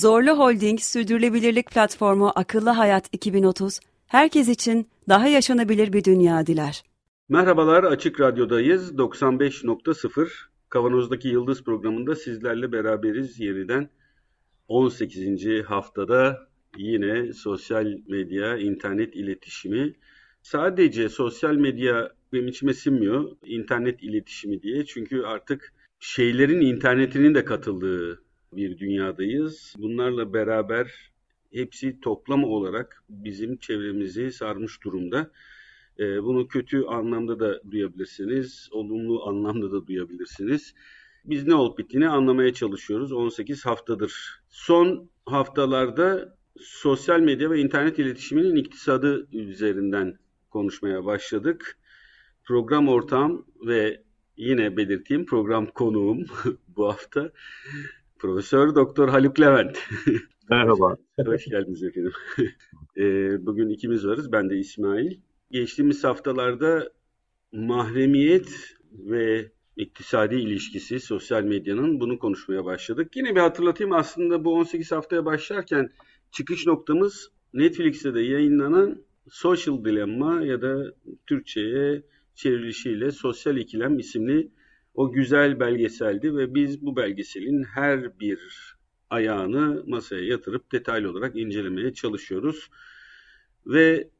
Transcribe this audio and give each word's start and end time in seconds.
Zorlu 0.00 0.38
Holding 0.38 0.80
Sürdürülebilirlik 0.80 1.70
Platformu 1.70 2.32
Akıllı 2.34 2.70
Hayat 2.70 3.08
2030, 3.12 3.80
herkes 4.06 4.48
için 4.48 4.88
daha 5.08 5.28
yaşanabilir 5.28 5.92
bir 5.92 6.04
dünya 6.04 6.46
diler. 6.46 6.82
Merhabalar, 7.28 7.84
Açık 7.84 8.20
Radyo'dayız. 8.20 8.92
95.0 8.92 10.28
Kavanoz'daki 10.68 11.28
Yıldız 11.28 11.64
programında 11.64 12.14
sizlerle 12.14 12.72
beraberiz 12.72 13.40
yeniden. 13.40 13.90
18. 14.68 15.46
haftada 15.66 16.48
yine 16.76 17.32
sosyal 17.32 17.94
medya, 18.08 18.56
internet 18.56 19.16
iletişimi. 19.16 19.94
Sadece 20.42 21.08
sosyal 21.08 21.54
medya 21.54 22.10
benim 22.32 22.48
içime 22.48 22.74
sinmiyor, 22.74 23.36
internet 23.44 24.02
iletişimi 24.02 24.62
diye. 24.62 24.84
Çünkü 24.84 25.22
artık 25.22 25.72
şeylerin 25.98 26.60
internetinin 26.60 27.34
de 27.34 27.44
katıldığı 27.44 28.29
bir 28.52 28.78
dünyadayız. 28.78 29.74
Bunlarla 29.78 30.32
beraber 30.32 31.10
hepsi 31.52 32.00
toplam 32.00 32.44
olarak 32.44 33.04
bizim 33.08 33.56
çevremizi 33.56 34.32
sarmış 34.32 34.84
durumda. 34.84 35.30
Ee, 35.98 36.22
bunu 36.22 36.48
kötü 36.48 36.84
anlamda 36.84 37.40
da 37.40 37.60
duyabilirsiniz, 37.70 38.68
olumlu 38.72 39.28
anlamda 39.28 39.72
da 39.72 39.86
duyabilirsiniz. 39.86 40.74
Biz 41.24 41.46
ne 41.46 41.54
olup 41.54 41.78
bittiğini 41.78 42.08
anlamaya 42.08 42.54
çalışıyoruz 42.54 43.12
18 43.12 43.66
haftadır. 43.66 44.42
Son 44.48 45.10
haftalarda 45.26 46.36
sosyal 46.60 47.20
medya 47.20 47.50
ve 47.50 47.60
internet 47.60 47.98
iletişiminin 47.98 48.56
iktisadı 48.56 49.28
üzerinden 49.32 50.18
konuşmaya 50.50 51.04
başladık. 51.04 51.78
Program 52.44 52.88
ortağım 52.88 53.46
ve 53.66 54.02
yine 54.36 54.76
belirteyim 54.76 55.26
program 55.26 55.66
konuğum 55.66 56.26
bu 56.76 56.88
hafta 56.88 57.32
Profesör 58.20 58.74
Doktor 58.74 59.08
Haluk 59.08 59.40
Levent. 59.40 59.78
Merhaba. 60.50 60.96
Hoş 61.26 61.44
geldiniz 61.44 61.82
efendim. 61.82 62.12
Ee, 62.96 63.46
bugün 63.46 63.68
ikimiz 63.68 64.06
varız. 64.06 64.32
Ben 64.32 64.50
de 64.50 64.58
İsmail. 64.58 65.18
Geçtiğimiz 65.50 66.04
haftalarda 66.04 66.90
mahremiyet 67.52 68.76
ve 68.92 69.52
iktisadi 69.76 70.34
ilişkisi 70.34 71.00
sosyal 71.00 71.42
medyanın 71.42 72.00
bunu 72.00 72.18
konuşmaya 72.18 72.64
başladık. 72.64 73.16
Yine 73.16 73.34
bir 73.34 73.40
hatırlatayım 73.40 73.92
aslında 73.92 74.44
bu 74.44 74.54
18 74.54 74.92
haftaya 74.92 75.24
başlarken 75.24 75.90
çıkış 76.30 76.66
noktamız 76.66 77.30
Netflix'te 77.54 78.14
de 78.14 78.20
yayınlanan 78.20 79.02
Social 79.30 79.84
Dilemma 79.84 80.42
ya 80.42 80.62
da 80.62 80.94
Türkçe'ye 81.26 82.02
çevrilişiyle 82.34 83.10
Sosyal 83.10 83.56
İkilem 83.56 83.98
isimli 83.98 84.50
o 84.94 85.12
güzel 85.12 85.60
belgeseldi 85.60 86.36
ve 86.36 86.54
biz 86.54 86.82
bu 86.82 86.96
belgeselin 86.96 87.64
her 87.64 88.20
bir 88.20 88.40
ayağını 89.10 89.84
masaya 89.86 90.24
yatırıp 90.24 90.72
detaylı 90.72 91.10
olarak 91.10 91.36
incelemeye 91.36 91.94
çalışıyoruz. 91.94 92.70
Ve 93.66 94.10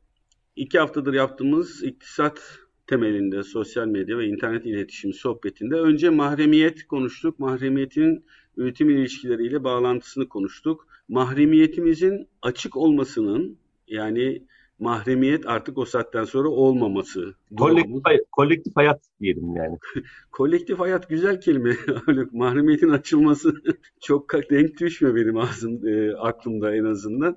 iki 0.56 0.78
haftadır 0.78 1.14
yaptığımız 1.14 1.82
iktisat 1.82 2.58
temelinde 2.86 3.42
sosyal 3.42 3.86
medya 3.86 4.18
ve 4.18 4.26
internet 4.26 4.66
iletişim 4.66 5.12
sohbetinde 5.12 5.74
önce 5.74 6.10
mahremiyet 6.10 6.86
konuştuk. 6.86 7.38
Mahremiyetin 7.38 8.24
üretim 8.56 8.90
ilişkileriyle 8.90 9.64
bağlantısını 9.64 10.28
konuştuk. 10.28 10.86
Mahremiyetimizin 11.08 12.28
açık 12.42 12.76
olmasının 12.76 13.58
yani 13.88 14.42
mahremiyet 14.80 15.46
artık 15.46 15.78
o 15.78 15.84
saatten 15.84 16.24
sonra 16.24 16.48
olmaması. 16.48 17.34
Kolektif, 17.58 18.00
hay- 18.04 18.24
kolektif 18.32 18.76
hayat 18.76 19.00
diyelim 19.20 19.56
yani. 19.56 19.78
kolektif 20.32 20.78
hayat 20.78 21.08
güzel 21.08 21.40
kelime. 21.40 21.76
Mahremiyetin 22.32 22.88
açılması 22.88 23.54
çok 24.00 24.50
denk 24.50 24.80
düşmüyor 24.80 25.16
benim 25.16 25.36
ağzım, 25.36 25.88
e, 25.88 26.14
aklımda 26.16 26.76
en 26.76 26.84
azından. 26.84 27.36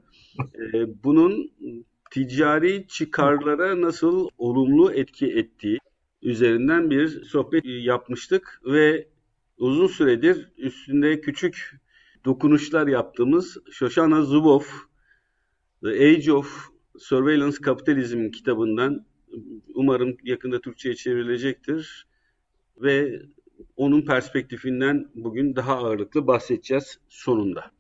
E, 0.74 1.04
bunun 1.04 1.52
ticari 2.12 2.88
çıkarlara 2.88 3.82
nasıl 3.82 4.30
olumlu 4.38 4.92
etki 4.92 5.28
ettiği 5.28 5.80
üzerinden 6.22 6.90
bir 6.90 7.24
sohbet 7.24 7.64
yapmıştık 7.66 8.62
ve 8.66 9.08
uzun 9.58 9.88
süredir 9.88 10.52
üstünde 10.58 11.22
küçük 11.22 11.80
dokunuşlar 12.26 12.88
yaptığımız 12.88 13.58
Shoshana 13.72 14.22
Zuboff 14.22 14.68
The 15.84 15.90
Age 15.90 16.34
of 16.34 16.73
Surveillance 16.98 17.58
Kapitalizm 17.62 18.30
kitabından 18.30 19.06
umarım 19.74 20.18
yakında 20.24 20.62
Türkçe'ye 20.62 20.96
çevrilecektir 20.96 22.08
ve 22.78 23.22
onun 23.78 24.02
perspektifinden 24.02 25.12
bugün 25.16 25.56
daha 25.56 25.78
ağırlıklı 25.78 26.28
bahsedeceğiz 26.28 27.00
sonunda. 27.08 27.72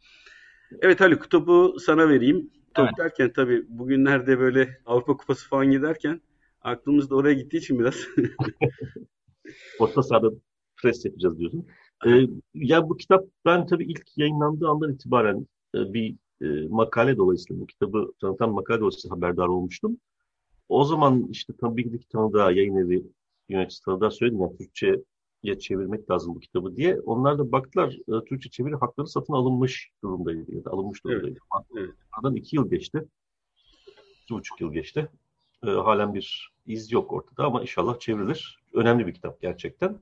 Evet 0.81 1.01
Haluk 1.01 1.29
topu 1.29 1.75
sana 1.79 2.09
vereyim. 2.09 2.49
Top 2.73 2.85
evet. 2.85 2.97
derken 2.97 3.33
tabii 3.33 3.65
bugünlerde 3.69 4.39
böyle 4.39 4.81
Avrupa 4.85 5.17
Kupası 5.17 5.49
falan 5.49 5.71
giderken 5.71 6.21
aklımız 6.61 7.09
da 7.09 7.15
oraya 7.15 7.33
gittiği 7.33 7.57
için 7.57 7.79
biraz. 7.79 7.95
Orta 9.79 10.03
sahada 10.03 10.29
pres 10.81 11.05
yapacağız 11.05 11.39
diyorsun. 11.39 11.67
Ee, 12.05 12.27
ya 12.53 12.89
bu 12.89 12.97
kitap 12.97 13.25
ben 13.45 13.65
tabii 13.65 13.85
ilk 13.85 14.17
yayınlandığı 14.17 14.67
andan 14.67 14.93
itibaren 14.93 15.47
e, 15.75 15.93
bir 15.93 16.15
e, 16.43 16.67
makale 16.69 17.17
dolayısıyla 17.17 17.61
bu 17.61 17.67
kitabı 17.67 18.11
tanıtan 18.21 18.51
makale 18.51 18.79
dolayısıyla 18.79 19.17
haberdar 19.17 19.47
olmuştum. 19.47 19.97
O 20.69 20.83
zaman 20.83 21.27
işte 21.29 21.53
tabii 21.61 21.99
ki 21.99 22.07
tanıdığa 22.09 22.51
yayın 22.51 22.75
evi 22.75 23.03
yöneticisi 23.49 23.85
tanıdığa 23.85 24.11
söyledim 24.11 24.41
ya 24.41 24.49
Türkçe'ye 24.57 25.59
çevirmek 25.59 26.11
lazım 26.11 26.35
bu 26.35 26.39
kitabı 26.39 26.75
diye. 26.75 26.99
Onlar 26.99 27.39
da 27.39 27.51
baktılar 27.51 27.93
e, 27.93 28.25
Türkçe 28.25 28.49
çeviri 28.49 28.75
hakları 28.75 29.07
satın 29.07 29.33
alınmış 29.33 29.91
durumdaydı 30.03 30.55
ya 30.55 30.65
da 30.65 30.71
alınmış 30.71 31.03
durumdaydı. 31.03 31.39
Evet. 31.77 31.89
Aradan 32.11 32.35
iki 32.35 32.55
yıl 32.55 32.69
geçti. 32.69 33.07
İki 34.23 34.33
buçuk 34.33 34.61
yıl 34.61 34.73
geçti. 34.73 35.09
E, 35.63 35.69
halen 35.69 36.13
bir 36.13 36.53
iz 36.65 36.91
yok 36.91 37.13
ortada 37.13 37.45
ama 37.45 37.61
inşallah 37.61 37.99
çevrilir. 37.99 38.63
Önemli 38.73 39.07
bir 39.07 39.13
kitap 39.13 39.41
gerçekten. 39.41 39.99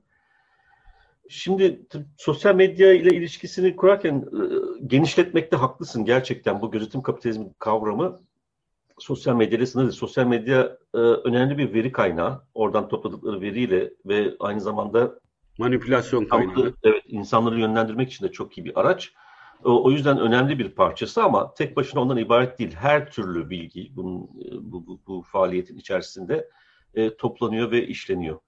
Şimdi 1.28 1.86
sosyal 2.16 2.54
medya 2.54 2.92
ile 2.92 3.16
ilişkisini 3.16 3.76
kurarken 3.76 4.16
e, 4.16 4.42
genişletmekte 4.86 5.56
haklısın 5.56 6.04
gerçekten 6.04 6.62
bu 6.62 6.70
gözetim 6.70 7.02
kapitalizmi 7.02 7.52
kavramı 7.58 8.20
sosyal 8.98 9.36
medyayla 9.36 9.66
sınırlı. 9.66 9.92
Sosyal 9.92 10.26
medya 10.26 10.78
e, 10.94 10.98
önemli 10.98 11.58
bir 11.58 11.74
veri 11.74 11.92
kaynağı. 11.92 12.42
Oradan 12.54 12.88
topladıkları 12.88 13.40
veriyle 13.40 13.90
ve 14.06 14.34
aynı 14.40 14.60
zamanda 14.60 15.18
manipülasyon 15.58 16.24
kaynağı. 16.24 16.74
Evet, 16.82 17.02
insanları 17.06 17.60
yönlendirmek 17.60 18.12
için 18.12 18.26
de 18.26 18.32
çok 18.32 18.58
iyi 18.58 18.64
bir 18.64 18.80
araç. 18.80 19.12
O, 19.64 19.84
o 19.84 19.90
yüzden 19.90 20.18
önemli 20.18 20.58
bir 20.58 20.68
parçası 20.68 21.22
ama 21.22 21.54
tek 21.54 21.76
başına 21.76 22.00
ondan 22.00 22.16
ibaret 22.16 22.58
değil. 22.58 22.74
Her 22.74 23.10
türlü 23.10 23.50
bilgi 23.50 23.96
bunun, 23.96 24.30
bu, 24.60 24.86
bu, 24.86 25.00
bu 25.06 25.22
faaliyetin 25.22 25.76
içerisinde 25.76 26.48
e, 26.94 27.16
toplanıyor 27.16 27.70
ve 27.70 27.86
işleniyor. 27.86 28.38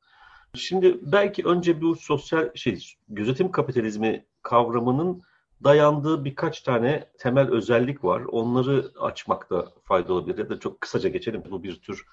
Şimdi 0.54 0.98
belki 1.02 1.44
önce 1.44 1.80
bu 1.80 1.96
sosyal 1.96 2.54
şey 2.54 2.84
gözetim 3.08 3.50
kapitalizmi 3.50 4.24
kavramının 4.42 5.22
dayandığı 5.64 6.24
birkaç 6.24 6.60
tane 6.60 7.10
temel 7.18 7.50
özellik 7.50 8.04
var. 8.04 8.20
Onları 8.20 8.92
açmakta 9.00 9.72
fayda 9.84 10.12
olabilir. 10.12 10.38
Ya 10.38 10.48
da 10.48 10.60
çok 10.60 10.80
kısaca 10.80 11.08
geçelim. 11.08 11.42
Bu 11.50 11.62
bir 11.62 11.80
tür 11.80 12.06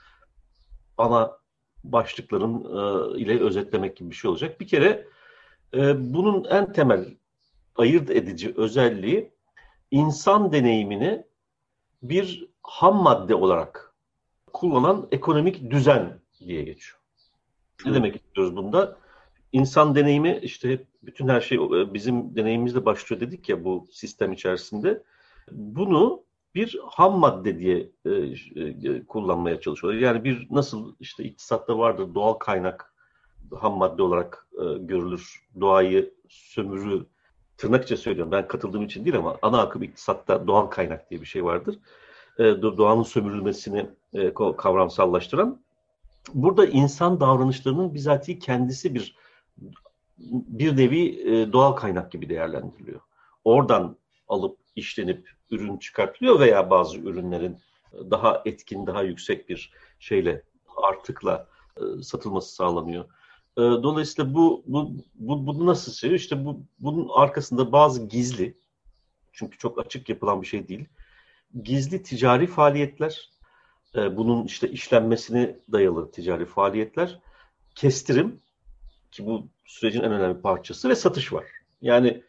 ana 0.97 1.37
başlıkların 1.83 2.55
e, 2.55 3.19
ile 3.19 3.39
özetlemek 3.39 3.97
gibi 3.97 4.09
bir 4.09 4.15
şey 4.15 4.31
olacak. 4.31 4.59
Bir 4.59 4.67
kere 4.67 5.07
e, 5.73 6.13
bunun 6.13 6.43
en 6.43 6.73
temel 6.73 7.17
ayırt 7.75 8.09
edici 8.09 8.53
özelliği 8.57 9.31
insan 9.91 10.51
deneyimini 10.51 11.25
bir 12.03 12.49
ham 12.63 13.03
madde 13.03 13.35
olarak 13.35 13.93
kullanan 14.53 15.07
ekonomik 15.11 15.71
düzen 15.71 16.19
diye 16.39 16.63
geçiyor. 16.63 17.00
Ne 17.85 17.93
demek 17.93 18.15
istiyoruz 18.15 18.55
bunda? 18.55 18.97
İnsan 19.51 19.95
deneyimi 19.95 20.39
işte 20.41 20.85
bütün 21.03 21.27
her 21.27 21.41
şey 21.41 21.59
bizim 21.93 22.35
deneyimimizle 22.35 22.85
başlıyor 22.85 23.21
dedik 23.21 23.49
ya 23.49 23.63
bu 23.63 23.87
sistem 23.91 24.31
içerisinde. 24.31 25.03
Bunu 25.51 26.23
bir 26.55 26.79
ham 26.83 27.19
madde 27.19 27.59
diye 27.59 27.89
e, 28.05 28.11
e, 28.11 29.05
kullanmaya 29.05 29.61
çalışıyorlar. 29.61 30.01
Yani 30.01 30.23
bir 30.23 30.47
nasıl 30.51 30.95
işte 30.99 31.23
iktisatta 31.23 31.77
vardır 31.77 32.15
doğal 32.15 32.33
kaynak 32.33 32.93
ham 33.59 33.77
madde 33.77 34.03
olarak 34.03 34.47
e, 34.53 34.77
görülür. 34.77 35.47
Doğayı 35.59 36.13
sömürü 36.29 37.05
tırnak 37.57 37.83
içinde 37.83 37.99
söylüyorum 37.99 38.31
ben 38.31 38.47
katıldığım 38.47 38.83
için 38.83 39.05
değil 39.05 39.17
ama 39.17 39.37
ana 39.41 39.61
akım 39.61 39.83
iktisatta 39.83 40.47
doğal 40.47 40.65
kaynak 40.65 41.09
diye 41.09 41.21
bir 41.21 41.25
şey 41.25 41.43
vardır. 41.43 41.79
e, 42.39 42.43
doğanın 42.43 43.03
sömürülmesini 43.03 43.89
e, 44.13 44.33
kavramsallaştıran. 44.33 45.61
Burada 46.33 46.65
insan 46.65 47.19
davranışlarının 47.19 47.93
bizatihi 47.93 48.39
kendisi 48.39 48.95
bir 48.95 49.15
bir 50.31 50.77
nevi 50.77 51.31
e, 51.31 51.53
doğal 51.53 51.71
kaynak 51.71 52.11
gibi 52.11 52.29
değerlendiriliyor. 52.29 52.99
Oradan 53.43 53.97
alıp 54.27 54.57
işlenip 54.75 55.29
ürün 55.51 55.77
çıkartılıyor 55.77 56.39
veya 56.39 56.69
bazı 56.69 56.97
ürünlerin 56.97 57.57
daha 57.93 58.41
etkin, 58.45 58.87
daha 58.87 59.03
yüksek 59.03 59.49
bir 59.49 59.73
şeyle 59.99 60.43
artıkla 60.83 61.47
e, 61.77 62.03
satılması 62.03 62.55
sağlanıyor. 62.55 63.05
E, 63.57 63.61
dolayısıyla 63.61 64.33
bu, 64.33 64.63
bu, 64.67 64.91
bu, 65.15 65.47
bu 65.47 65.65
nasıl 65.65 65.91
şey? 65.91 66.15
İşte 66.15 66.45
bu, 66.45 66.59
bunun 66.79 67.09
arkasında 67.13 67.71
bazı 67.71 68.07
gizli, 68.07 68.57
çünkü 69.33 69.57
çok 69.57 69.85
açık 69.85 70.09
yapılan 70.09 70.41
bir 70.41 70.47
şey 70.47 70.67
değil, 70.67 70.85
gizli 71.63 72.03
ticari 72.03 72.47
faaliyetler, 72.47 73.31
e, 73.95 74.17
bunun 74.17 74.45
işte 74.45 74.69
işlenmesine 74.69 75.55
dayalı 75.71 76.11
ticari 76.11 76.45
faaliyetler, 76.45 77.19
kestirim 77.75 78.39
ki 79.11 79.25
bu 79.25 79.47
sürecin 79.65 80.01
en 80.01 80.11
önemli 80.11 80.41
parçası 80.41 80.89
ve 80.89 80.95
satış 80.95 81.33
var. 81.33 81.45
Yani 81.81 82.23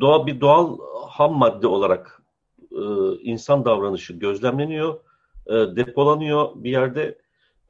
doğal 0.00 0.26
bir 0.26 0.40
doğal 0.40 0.78
ham 1.08 1.32
madde 1.32 1.66
olarak 1.66 2.22
e, 2.72 2.82
insan 3.22 3.64
davranışı 3.64 4.12
gözlemleniyor, 4.12 5.00
e, 5.46 5.52
depolanıyor 5.52 6.48
bir 6.54 6.70
yerde. 6.70 7.18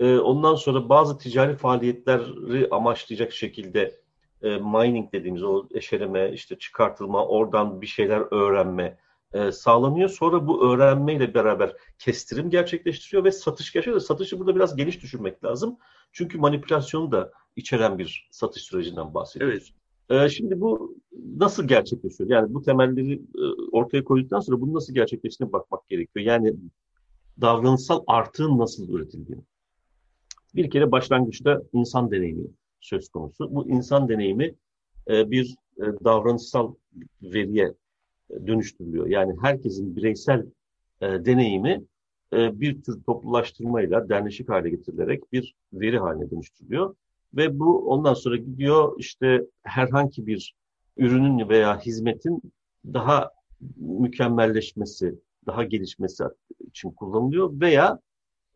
E, 0.01 0.17
ondan 0.19 0.55
sonra 0.55 0.89
bazı 0.89 1.19
ticari 1.19 1.57
faaliyetleri 1.57 2.69
amaçlayacak 2.71 3.33
şekilde 3.33 4.01
e, 4.43 4.49
mining 4.49 5.13
dediğimiz 5.13 5.43
o 5.43 5.67
eşeleme, 5.75 6.33
işte 6.33 6.59
çıkartılma, 6.59 7.27
oradan 7.27 7.81
bir 7.81 7.87
şeyler 7.87 8.23
öğrenme 8.31 8.99
e, 9.35 9.53
sağlanıyor. 9.53 10.09
Sonra 10.09 10.47
bu 10.47 10.73
öğrenmeyle 10.73 11.35
beraber 11.35 11.77
kestirim 11.99 12.51
gerçekleştiriyor 12.51 13.25
ve 13.25 13.33
satış 13.33 13.73
gerçekleştiriyor. 13.73 14.01
Satışı 14.01 14.39
burada 14.39 14.55
biraz 14.55 14.77
geniş 14.77 15.03
düşünmek 15.03 15.45
lazım. 15.45 15.77
Çünkü 16.13 16.39
manipülasyonu 16.39 17.13
da 17.13 17.33
içeren 17.57 17.99
bir 17.99 18.29
satış 18.31 18.63
sürecinden 18.63 19.15
bahsediyoruz. 19.15 19.75
Evet. 20.11 20.25
Ee, 20.25 20.29
şimdi 20.29 20.61
bu 20.61 20.97
nasıl 21.37 21.69
gerçekleşiyor? 21.69 22.31
Yani 22.31 22.55
bu 22.55 22.63
temelleri 22.63 23.15
e, 23.15 23.45
ortaya 23.73 24.05
koyduktan 24.05 24.41
sonra 24.41 24.61
bunu 24.61 24.75
nasıl 24.75 24.95
gerçekleştiğine 24.95 25.53
bakmak 25.53 25.89
gerekiyor. 25.89 26.27
Yani 26.27 26.55
davranışsal 27.41 28.03
artığın 28.07 28.59
nasıl 28.59 28.89
üretildiğini. 28.89 29.43
Bir 30.55 30.71
kere 30.71 30.93
başlangıçta 30.93 31.63
insan 31.73 32.11
deneyimi 32.11 32.47
söz 32.81 33.09
konusu. 33.09 33.55
Bu 33.55 33.69
insan 33.69 34.09
deneyimi 34.09 34.55
e, 35.11 35.31
bir 35.31 35.55
e, 35.79 35.85
davranışsal 36.05 36.75
veriye 37.23 37.75
dönüştürülüyor. 38.47 39.07
Yani 39.07 39.35
herkesin 39.43 39.97
bireysel 39.97 40.47
deneyimi 41.03 41.85
bir 42.33 42.83
tür 42.83 43.03
toplulaştırmayla 43.03 44.09
derneşik 44.09 44.49
hale 44.49 44.71
getirilerek 44.71 45.33
bir 45.33 45.55
veri 45.73 45.99
haline 45.99 46.31
dönüştürülüyor. 46.31 46.95
Ve 47.35 47.59
bu 47.59 47.91
ondan 47.91 48.15
sonra 48.15 48.37
gidiyor 48.37 48.95
işte 48.99 49.47
herhangi 49.63 50.27
bir 50.27 50.55
ürünün 50.97 51.49
veya 51.49 51.81
hizmetin 51.81 52.43
daha 52.87 53.31
mükemmelleşmesi, 53.77 55.19
daha 55.47 55.65
gelişmesi 55.65 56.25
için 56.67 56.91
kullanılıyor 56.91 57.61
veya 57.61 57.99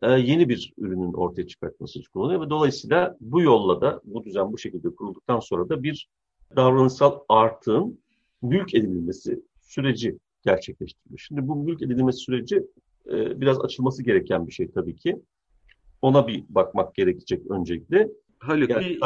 e, 0.01 0.11
yeni 0.11 0.49
bir 0.49 0.73
ürünün 0.77 1.13
ortaya 1.13 1.47
çıkartması 1.47 1.99
için 1.99 2.11
kullanılıyor 2.13 2.45
ve 2.45 2.49
dolayısıyla 2.49 3.17
bu 3.19 3.41
yolla 3.41 3.81
da 3.81 4.01
bu 4.03 4.23
düzen 4.23 4.53
bu 4.53 4.57
şekilde 4.57 4.95
kurulduktan 4.95 5.39
sonra 5.39 5.69
da 5.69 5.83
bir 5.83 6.09
davranışsal 6.55 7.19
artığın 7.29 7.99
mülk 8.41 8.75
edinilmesi 8.75 9.41
süreci 9.67 10.17
gerçekleştiriliyor. 10.45 11.19
Şimdi 11.19 11.47
bu 11.47 11.55
mülk 11.55 11.81
edinilmesi 11.81 12.17
süreci 12.17 12.55
e, 13.09 13.41
biraz 13.41 13.59
açılması 13.59 14.03
gereken 14.03 14.47
bir 14.47 14.51
şey 14.51 14.71
tabii 14.71 14.95
ki. 14.95 15.21
Ona 16.01 16.27
bir 16.27 16.43
bakmak 16.49 16.95
gerekecek 16.95 17.51
öncelikle. 17.51 18.09
Haluk 18.39 18.69
yani, 18.69 18.85
bir 18.85 19.01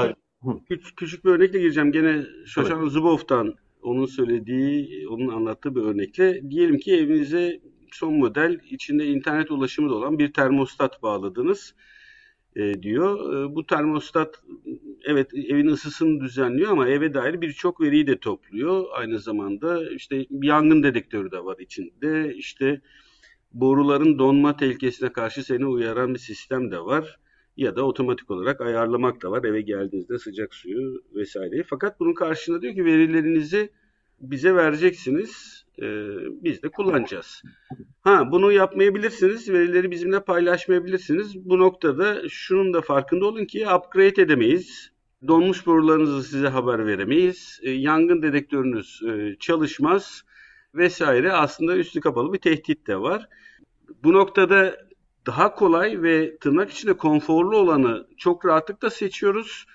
küçük, 0.70 0.98
küçük 0.98 1.26
bir 1.26 1.30
örnekle 1.30 1.60
gireceğim. 1.60 1.92
Gene 1.92 2.24
Şoşan 2.46 2.82
evet. 2.82 2.92
Zubov'tan 2.92 3.56
onun 3.84 4.06
söylediği, 4.06 5.08
onun 5.08 5.28
anlattığı 5.28 5.76
bir 5.76 5.82
örnekle. 5.82 6.50
Diyelim 6.50 6.78
ki 6.78 6.94
evinize 6.94 7.60
son 7.92 8.14
model 8.14 8.60
içinde 8.70 9.08
internet 9.08 9.52
ulaşımı 9.52 9.90
da 9.90 9.96
olan 9.96 10.20
bir 10.20 10.34
termostat 10.34 11.04
bağladınız 11.04 11.76
e, 12.56 12.84
diyor. 12.84 13.34
E, 13.34 13.56
bu 13.56 13.66
termostat 13.66 14.44
evet 15.06 15.34
evin 15.34 15.68
ısısını 15.68 16.20
düzenliyor 16.20 16.72
ama 16.72 16.88
eve 16.88 17.14
dair 17.14 17.42
birçok 17.42 17.82
veriyi 17.82 18.08
de 18.08 18.20
topluyor. 18.20 18.86
Aynı 18.94 19.20
zamanda 19.20 19.92
işte 19.92 20.26
yangın 20.32 20.84
dedektörü 20.84 21.32
de 21.32 21.46
var 21.46 21.58
içinde. 21.60 22.34
İşte 22.36 22.82
boruların 23.54 24.20
donma 24.20 24.58
tehlikesine 24.58 25.14
karşı 25.14 25.44
seni 25.44 25.66
uyaran 25.66 26.14
bir 26.14 26.20
sistem 26.20 26.72
de 26.72 26.80
var 26.80 27.20
ya 27.58 27.76
da 27.76 27.86
otomatik 27.86 28.32
olarak 28.32 28.62
ayarlamak 28.62 29.22
da 29.22 29.32
var 29.32 29.44
eve 29.44 29.62
geldiğinizde 29.62 30.20
sıcak 30.20 30.54
suyu 30.56 31.04
vesaire. 31.16 31.64
Fakat 31.64 32.00
bunun 32.00 32.14
karşılığında 32.14 32.62
diyor 32.62 32.74
ki 32.74 32.86
verilerinizi 32.86 33.70
bize 34.20 34.56
vereceksiniz. 34.56 35.66
E, 35.82 35.88
biz 36.44 36.64
de 36.64 36.70
kullanacağız. 36.70 37.42
Ha 38.02 38.32
bunu 38.32 38.52
yapmayabilirsiniz. 38.52 39.50
Verileri 39.50 39.92
bizimle 39.92 40.24
paylaşmayabilirsiniz. 40.24 41.46
Bu 41.46 41.60
noktada 41.60 42.30
şunun 42.30 42.74
da 42.74 42.82
farkında 42.82 43.26
olun 43.26 43.46
ki 43.46 43.68
upgrade 43.76 44.22
edemeyiz. 44.22 44.92
Donmuş 45.28 45.66
borularınızı 45.66 46.24
size 46.24 46.48
haber 46.48 46.88
veremeyiz. 46.88 47.60
E, 47.64 47.72
yangın 47.72 48.22
dedektörünüz 48.22 49.02
e, 49.10 49.36
çalışmaz 49.40 50.24
vesaire. 50.76 51.34
Aslında 51.34 51.78
üstü 51.78 52.00
kapalı 52.00 52.34
bir 52.34 52.40
tehdit 52.40 52.88
de 52.88 53.02
var. 53.02 53.28
Bu 54.04 54.14
noktada 54.14 54.76
daha 55.26 55.56
kolay 55.56 56.02
ve 56.02 56.38
tırnak 56.38 56.72
içinde 56.72 56.94
konforlu 56.94 57.58
olanı 57.58 58.08
çok 58.18 58.46
rahatlıkla 58.46 58.90
seçiyoruz 58.90 59.66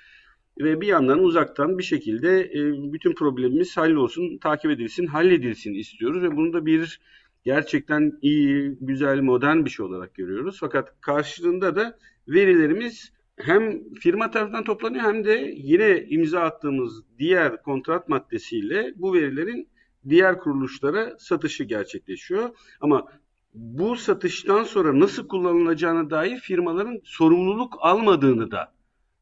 ve 0.59 0.81
bir 0.81 0.87
yandan 0.87 1.19
uzaktan 1.19 1.79
bir 1.79 1.83
şekilde 1.83 2.41
e, 2.41 2.93
bütün 2.93 3.15
problemimiz 3.15 3.77
hallolsun, 3.77 4.39
takip 4.39 4.71
edilsin, 4.71 5.07
halledilsin 5.07 5.75
istiyoruz 5.75 6.23
ve 6.23 6.37
bunu 6.37 6.53
da 6.53 6.67
bir 6.67 7.01
gerçekten 7.45 8.19
iyi, 8.23 8.79
güzel, 8.81 9.21
modern 9.21 9.65
bir 9.65 9.71
şey 9.71 9.87
olarak 9.87 10.15
görüyoruz. 10.15 10.57
Fakat 10.61 11.01
karşılığında 11.01 11.77
da 11.77 11.99
verilerimiz 12.29 13.13
hem 13.37 13.95
firma 13.95 14.31
tarafından 14.31 14.65
toplanıyor 14.65 15.05
hem 15.05 15.25
de 15.25 15.55
yine 15.57 16.07
imza 16.09 16.41
attığımız 16.41 17.03
diğer 17.19 17.63
kontrat 17.63 18.09
maddesiyle 18.09 18.93
bu 18.97 19.15
verilerin 19.15 19.69
diğer 20.09 20.39
kuruluşlara 20.39 21.19
satışı 21.19 21.65
gerçekleşiyor. 21.65 22.51
Ama 22.81 23.09
bu 23.55 23.97
satıştan 23.97 24.65
sonra 24.65 25.01
nasıl 25.01 25.29
kullanılacağına 25.29 26.11
dair 26.11 26.37
firmaların 26.37 27.01
sorumluluk 27.05 27.75
almadığını 27.81 28.51
da 28.51 28.76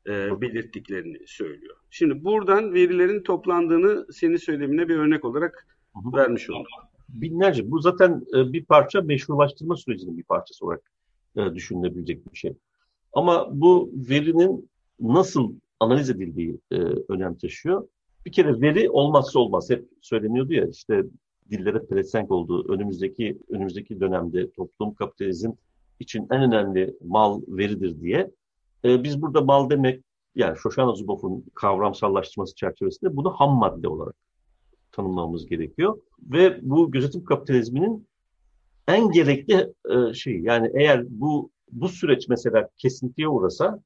e, 0.09 0.41
belirttiklerini 0.41 1.19
söylüyor. 1.27 1.77
Şimdi 1.91 2.25
buradan 2.25 2.75
verilerin 2.75 3.23
toplandığını 3.23 4.07
senin 4.13 4.37
söylemine 4.37 4.89
bir 4.89 4.97
örnek 4.97 5.25
olarak 5.25 5.67
vermiş 5.97 6.51
olduk. 6.51 6.69
Binlerce. 7.09 7.71
Bu 7.71 7.79
zaten 7.79 8.27
e, 8.37 8.53
bir 8.53 8.65
parça 8.65 9.03
meşrulaştırma 9.03 9.77
sürecinin 9.77 10.19
bir 10.19 10.23
parçası 10.23 10.65
olarak 10.67 10.83
e, 11.37 11.55
düşünülebilecek 11.55 12.33
bir 12.33 12.39
şey. 12.39 12.55
Ama 13.13 13.49
bu 13.61 13.91
verinin 13.95 14.71
nasıl 15.01 15.55
analiz 15.81 16.11
edildiği 16.11 16.59
e, 16.71 16.77
önem 17.09 17.35
taşıyor. 17.35 17.89
Bir 18.27 18.33
kere 18.33 18.61
veri 18.61 18.91
olmazsa 18.91 19.39
olmaz. 19.39 19.71
Hep 19.71 19.89
söyleniyordu 20.01 20.53
ya 20.53 20.67
işte 20.69 21.05
dillere 21.51 21.79
pelesenk 21.79 22.31
olduğu 22.31 22.73
önümüzdeki 22.73 23.39
önümüzdeki 23.49 24.01
dönemde 24.01 24.51
toplum 24.51 24.95
kapitalizm 24.95 25.51
için 26.01 26.27
en 26.31 26.43
önemli 26.43 26.97
mal 27.05 27.43
veridir 27.49 28.01
diye. 28.01 28.31
E, 28.85 29.05
biz 29.05 29.23
burada 29.23 29.41
mal 29.41 29.71
demek 29.71 30.05
yani 30.35 30.59
Shoshana 30.59 30.95
Zuboff'un 30.95 31.45
kavramsallaştırması 31.55 32.55
çerçevesinde 32.55 33.17
bunu 33.17 33.31
ham 33.31 33.59
madde 33.59 33.89
olarak 33.89 34.15
tanımlamamız 34.93 35.47
gerekiyor. 35.47 35.99
Ve 36.23 36.59
bu 36.63 36.91
gözetim 36.91 37.25
kapitalizminin 37.25 38.07
en 38.89 39.11
gerekli 39.11 39.73
e, 39.91 40.15
şey 40.15 40.41
yani 40.41 40.71
eğer 40.75 41.05
bu 41.09 41.51
bu 41.73 41.89
süreç 41.89 42.29
mesela 42.29 42.69
kesintiye 42.77 43.29
uğrasa 43.29 43.81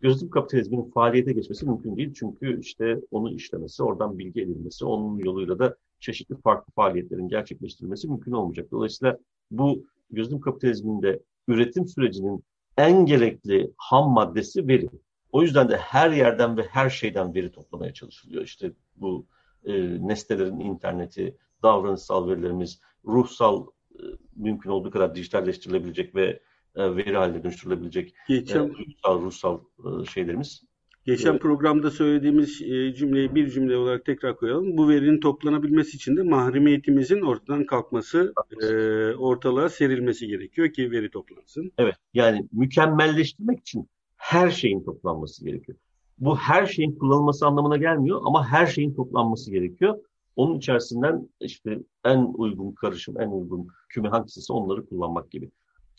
gözetim 0.00 0.30
kapitalizminin 0.30 0.90
faaliyete 0.90 1.32
geçmesi 1.32 1.66
mümkün 1.66 1.96
değil. 1.96 2.14
Çünkü 2.14 2.60
işte 2.60 3.00
onu 3.10 3.34
işlemesi, 3.34 3.82
oradan 3.82 4.18
bilgi 4.18 4.40
edilmesi, 4.40 4.84
onun 4.84 5.18
yoluyla 5.18 5.58
da 5.58 5.76
çeşitli 6.00 6.36
farklı 6.36 6.72
faaliyetlerin 6.72 7.28
gerçekleştirilmesi 7.28 8.08
mümkün 8.08 8.32
olmayacak. 8.32 8.70
Dolayısıyla 8.70 9.18
bu 9.50 9.86
gözetim 10.10 10.40
kapitalizminde 10.40 11.22
üretim 11.48 11.88
sürecinin 11.88 12.44
en 12.78 13.06
gerekli 13.06 13.72
ham 13.76 14.10
maddesi 14.10 14.68
veri. 14.68 14.88
O 15.32 15.42
yüzden 15.42 15.68
de 15.68 15.76
her 15.76 16.10
yerden 16.10 16.56
ve 16.56 16.62
her 16.62 16.90
şeyden 16.90 17.34
veri 17.34 17.52
toplamaya 17.52 17.94
çalışılıyor. 17.94 18.42
İşte 18.42 18.72
bu 18.96 19.26
e, 19.64 19.72
nesnelerin 20.08 20.60
interneti, 20.60 21.36
davranışsal 21.62 22.28
verilerimiz, 22.28 22.80
ruhsal 23.04 23.66
e, 23.94 24.02
mümkün 24.36 24.70
olduğu 24.70 24.90
kadar 24.90 25.14
dijitalleştirilebilecek 25.14 26.14
ve 26.14 26.40
e, 26.76 26.96
veri 26.96 27.16
haline 27.16 27.44
dönüştürülebilecek 27.44 28.14
Geçen, 28.28 28.64
e, 28.64 28.68
ruhsal, 28.68 29.22
ruhsal 29.22 29.60
e, 29.78 30.04
şeylerimiz. 30.04 30.62
Geçen 31.04 31.30
Evet. 31.30 31.42
programda 31.42 31.90
söylediğimiz 31.90 32.62
e, 32.62 32.94
cümleyi 32.94 33.34
bir 33.34 33.50
cümle 33.50 33.76
olarak 33.76 34.04
tekrar 34.04 34.36
koyalım. 34.36 34.76
Bu 34.76 34.88
verinin 34.88 35.20
toplanabilmesi 35.20 35.96
için 35.96 36.16
de 36.16 36.22
mahremiyetimizin 36.22 37.20
ortadan 37.20 37.66
kalkması, 37.66 38.32
e, 38.62 38.66
ortalığa 39.14 39.68
serilmesi 39.68 40.26
gerekiyor 40.26 40.72
ki 40.72 40.90
veri 40.90 41.10
toplansın. 41.10 41.72
Evet, 41.78 41.94
yani 42.14 42.48
mükemmelleştirmek 42.52 43.60
için 43.60 43.88
her 44.16 44.50
şeyin 44.50 44.84
toplanması 44.84 45.44
gerekiyor. 45.44 45.78
Bu 46.18 46.36
her 46.36 46.66
şeyin 46.66 46.92
kullanılması 46.92 47.46
anlamına 47.46 47.76
gelmiyor 47.76 48.20
ama 48.24 48.46
her 48.48 48.66
şeyin 48.66 48.94
toplanması 48.94 49.50
gerekiyor. 49.50 49.98
Onun 50.36 50.58
içerisinden 50.58 51.28
işte 51.40 51.78
en 52.04 52.32
uygun 52.34 52.72
karışım, 52.72 53.20
en 53.20 53.28
uygun 53.28 53.68
küme 53.88 54.08
hangisi 54.08 54.52
onları 54.52 54.86
kullanmak 54.86 55.30
gibi. 55.30 55.50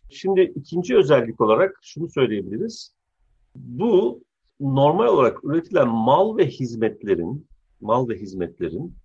Şimdi 0.10 0.54
ikinci 0.56 0.98
özellik 0.98 1.42
olarak 1.42 1.80
şunu 1.82 2.10
söyleyebiliriz. 2.10 2.94
Bu 3.56 4.24
normal 4.64 5.08
olarak 5.08 5.44
üretilen 5.44 5.88
mal 5.88 6.38
ve 6.38 6.48
hizmetlerin, 6.48 7.48
mal 7.82 8.10
ve 8.10 8.16
hizmetlerin 8.16 8.96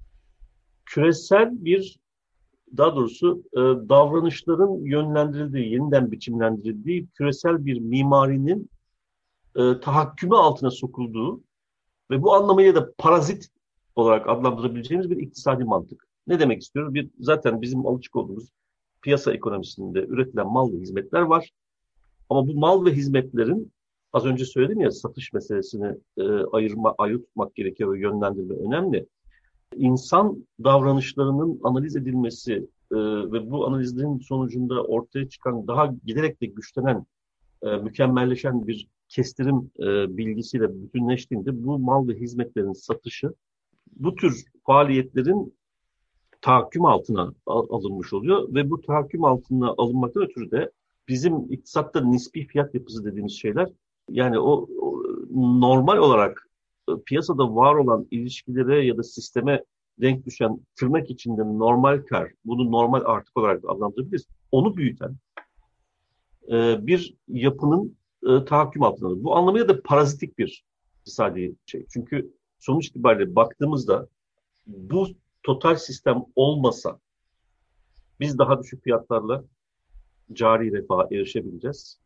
küresel 0.86 1.64
bir 1.64 1.98
daha 2.76 2.96
doğrusu 2.96 3.42
e, 3.52 3.58
davranışların 3.88 4.84
yönlendirildiği, 4.84 5.72
yeniden 5.72 6.12
biçimlendirildiği 6.12 7.06
küresel 7.06 7.66
bir 7.66 7.80
mimarinin 7.80 8.70
e, 9.56 9.80
tahakkümü 9.80 10.34
altına 10.34 10.70
sokulduğu 10.70 11.40
ve 12.10 12.22
bu 12.22 12.34
anlamıyla 12.34 12.74
da 12.74 12.92
parazit 12.98 13.48
olarak 13.96 14.28
adlandırabileceğimiz 14.28 15.10
bir 15.10 15.16
iktisadi 15.16 15.64
mantık. 15.64 16.08
Ne 16.26 16.40
demek 16.40 16.62
istiyoruz? 16.62 16.94
Bir, 16.94 17.10
zaten 17.20 17.62
bizim 17.62 17.86
alışık 17.86 18.16
olduğumuz 18.16 18.52
piyasa 19.02 19.32
ekonomisinde 19.32 20.06
üretilen 20.06 20.46
mal 20.46 20.72
ve 20.72 20.76
hizmetler 20.76 21.20
var. 21.20 21.50
Ama 22.30 22.48
bu 22.48 22.54
mal 22.54 22.84
ve 22.84 22.92
hizmetlerin 22.92 23.72
az 24.12 24.26
önce 24.26 24.44
söyledim 24.44 24.80
ya 24.80 24.90
satış 24.90 25.32
meselesini 25.32 25.94
e, 26.16 26.22
ayırma, 26.52 26.94
tutmak 26.98 27.54
gerekiyor 27.54 27.94
ve 27.94 28.00
yönlendirme 28.00 28.54
önemli. 28.54 29.06
İnsan 29.76 30.46
davranışlarının 30.64 31.60
analiz 31.64 31.96
edilmesi 31.96 32.52
e, 32.92 32.96
ve 33.32 33.50
bu 33.50 33.66
analizlerin 33.66 34.18
sonucunda 34.18 34.84
ortaya 34.84 35.28
çıkan 35.28 35.66
daha 35.66 35.94
giderek 36.04 36.40
de 36.40 36.46
güçlenen, 36.46 37.06
e, 37.62 37.76
mükemmelleşen 37.76 38.66
bir 38.66 38.88
kestirim 39.08 39.70
e, 39.78 40.16
bilgisiyle 40.16 40.82
bütünleştiğinde 40.82 41.64
bu 41.64 41.78
mal 41.78 42.08
ve 42.08 42.14
hizmetlerin 42.14 42.72
satışı 42.72 43.32
bu 43.96 44.14
tür 44.14 44.44
faaliyetlerin 44.66 45.54
tahakküm 46.40 46.84
altına 46.84 47.34
al- 47.46 47.66
alınmış 47.70 48.12
oluyor 48.12 48.54
ve 48.54 48.70
bu 48.70 48.80
tahakküm 48.80 49.24
altına 49.24 49.74
alınmaktan 49.78 50.22
ötürü 50.22 50.50
de 50.50 50.70
bizim 51.08 51.52
iktisatta 51.52 52.00
nispi 52.00 52.46
fiyat 52.46 52.74
yapısı 52.74 53.04
dediğimiz 53.04 53.32
şeyler 53.32 53.68
yani 54.08 54.38
o, 54.38 54.68
o 54.80 55.02
normal 55.60 55.96
olarak 55.96 56.48
e, 56.88 56.92
piyasada 57.06 57.54
var 57.54 57.74
olan 57.74 58.06
ilişkilere 58.10 58.86
ya 58.86 58.96
da 58.96 59.02
sisteme 59.02 59.64
denk 60.00 60.26
düşen 60.26 60.60
tırnak 60.76 61.10
içinde 61.10 61.42
normal 61.42 62.02
kar, 62.02 62.32
bunu 62.44 62.72
normal 62.72 63.02
artık 63.04 63.36
olarak 63.36 63.64
adlandırabiliriz. 63.68 64.26
Onu 64.52 64.76
büyüten 64.76 65.16
e, 66.52 66.86
bir 66.86 67.14
yapının 67.28 67.96
e, 68.28 68.44
tahakküm 68.44 68.82
altına 68.82 69.08
alır. 69.08 69.24
Bu 69.24 69.36
anlamıyla 69.36 69.68
da 69.68 69.82
parazitik 69.82 70.38
bir 70.38 70.64
iktisadi 71.00 71.54
şey. 71.66 71.86
Çünkü 71.92 72.32
sonuç 72.58 72.86
itibariyle 72.86 73.34
baktığımızda 73.36 74.08
bu 74.66 75.08
total 75.42 75.76
sistem 75.76 76.24
olmasa 76.36 77.00
biz 78.20 78.38
daha 78.38 78.62
düşük 78.62 78.84
fiyatlarla 78.84 79.44
cari 80.32 80.72
refaha 80.72 81.08
erişebileceğiz. 81.12 81.98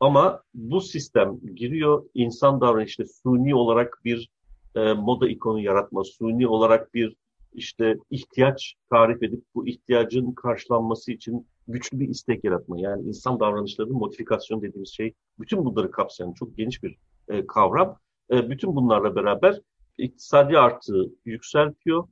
Ama 0.00 0.42
bu 0.54 0.80
sistem 0.80 1.40
giriyor 1.54 2.04
insan 2.14 2.60
davranışı 2.60 3.04
suni 3.22 3.54
olarak 3.54 4.00
bir 4.04 4.30
e, 4.74 4.92
moda 4.92 5.28
ikonu 5.28 5.60
yaratma, 5.60 6.04
suni 6.04 6.48
olarak 6.48 6.94
bir 6.94 7.16
işte 7.52 7.98
ihtiyaç 8.10 8.74
tarif 8.90 9.22
edip 9.22 9.44
bu 9.54 9.68
ihtiyacın 9.68 10.32
karşılanması 10.32 11.12
için 11.12 11.46
güçlü 11.68 12.00
bir 12.00 12.08
istek 12.08 12.44
yaratma. 12.44 12.80
Yani 12.80 13.08
insan 13.08 13.40
davranışlarının 13.40 13.96
modifikasyon 13.96 14.62
dediğimiz 14.62 14.94
şey 14.94 15.14
bütün 15.38 15.64
bunları 15.64 15.90
kapsayan 15.90 16.32
çok 16.32 16.56
geniş 16.56 16.82
bir 16.82 16.98
e, 17.28 17.46
kavram. 17.46 17.98
E, 18.30 18.50
bütün 18.50 18.76
bunlarla 18.76 19.16
beraber 19.16 19.60
iktisadi 19.98 20.58
artığı 20.58 21.12
yükseltiyor 21.24 22.08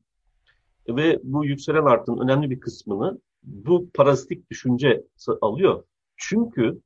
ve 0.88 1.20
bu 1.22 1.44
yükselen 1.44 1.84
artığın 1.84 2.18
önemli 2.18 2.50
bir 2.50 2.60
kısmını 2.60 3.20
bu 3.42 3.90
parazitik 3.94 4.50
düşünce 4.50 5.04
alıyor. 5.40 5.84
Çünkü 6.16 6.80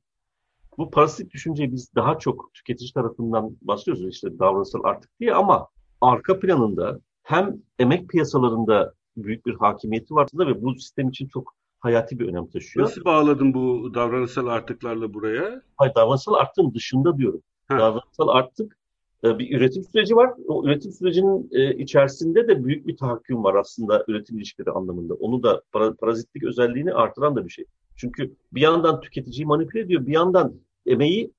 bu 0.77 0.91
parazitik 0.91 1.31
düşünceyi 1.33 1.71
biz 1.71 1.95
daha 1.95 2.19
çok 2.19 2.53
tüketici 2.53 2.93
tarafından 2.93 3.57
bahsediyoruz 3.61 4.07
işte 4.07 4.39
davranışsal 4.39 4.83
artık 4.83 5.19
diye 5.19 5.33
ama 5.33 5.67
arka 6.01 6.39
planında 6.39 6.99
hem 7.23 7.57
emek 7.79 8.09
piyasalarında 8.09 8.93
büyük 9.17 9.45
bir 9.45 9.55
hakimiyeti 9.55 10.15
var 10.15 10.27
ve 10.33 10.61
bu 10.61 10.75
sistem 10.75 11.09
için 11.09 11.27
çok 11.27 11.55
hayati 11.79 12.19
bir 12.19 12.27
önem 12.27 12.47
taşıyor. 12.47 12.85
Nasıl 12.85 13.05
bağladın 13.05 13.53
bu 13.53 13.93
davranışsal 13.93 14.47
artıklarla 14.47 15.13
buraya? 15.13 15.61
Hayır, 15.77 15.95
davranışsal 15.95 16.33
artığın 16.33 16.73
dışında 16.73 17.17
diyorum. 17.17 17.41
Ha. 17.67 17.79
Davranışsal 17.79 18.27
artık 18.27 18.77
e, 19.23 19.39
bir 19.39 19.57
üretim 19.57 19.83
süreci 19.83 20.15
var. 20.15 20.33
O 20.47 20.65
üretim 20.65 20.91
sürecinin 20.91 21.49
e, 21.51 21.75
içerisinde 21.75 22.47
de 22.47 22.65
büyük 22.65 22.87
bir 22.87 22.97
tahakküm 22.97 23.43
var 23.43 23.55
aslında 23.55 24.05
üretim 24.07 24.37
ilişkileri 24.37 24.71
anlamında. 24.71 25.13
Onu 25.13 25.43
da 25.43 25.61
para- 25.73 25.95
parazitlik 25.95 26.43
özelliğini 26.43 26.93
artıran 26.93 27.35
da 27.35 27.45
bir 27.45 27.49
şey. 27.49 27.65
Çünkü 27.95 28.35
bir 28.53 28.61
yandan 28.61 29.01
tüketiciyi 29.01 29.45
manipüle 29.45 29.81
ediyor, 29.81 30.05
bir 30.05 30.13
yandan 30.13 30.53
emeği 30.87 31.31